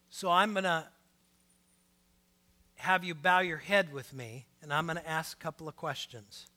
So 0.10 0.30
I'm 0.30 0.54
going 0.54 0.66
to 0.66 0.86
have 2.82 3.04
you 3.04 3.14
bow 3.14 3.40
your 3.42 3.60
head 3.60 3.94
with 3.94 4.12
me, 4.12 4.48
and 4.64 4.74
I'm 4.74 4.88
going 4.88 4.98
to 4.98 5.08
ask 5.08 5.38
a 5.38 5.44
couple 5.44 5.68
of 5.68 5.76
questions. 5.76 6.48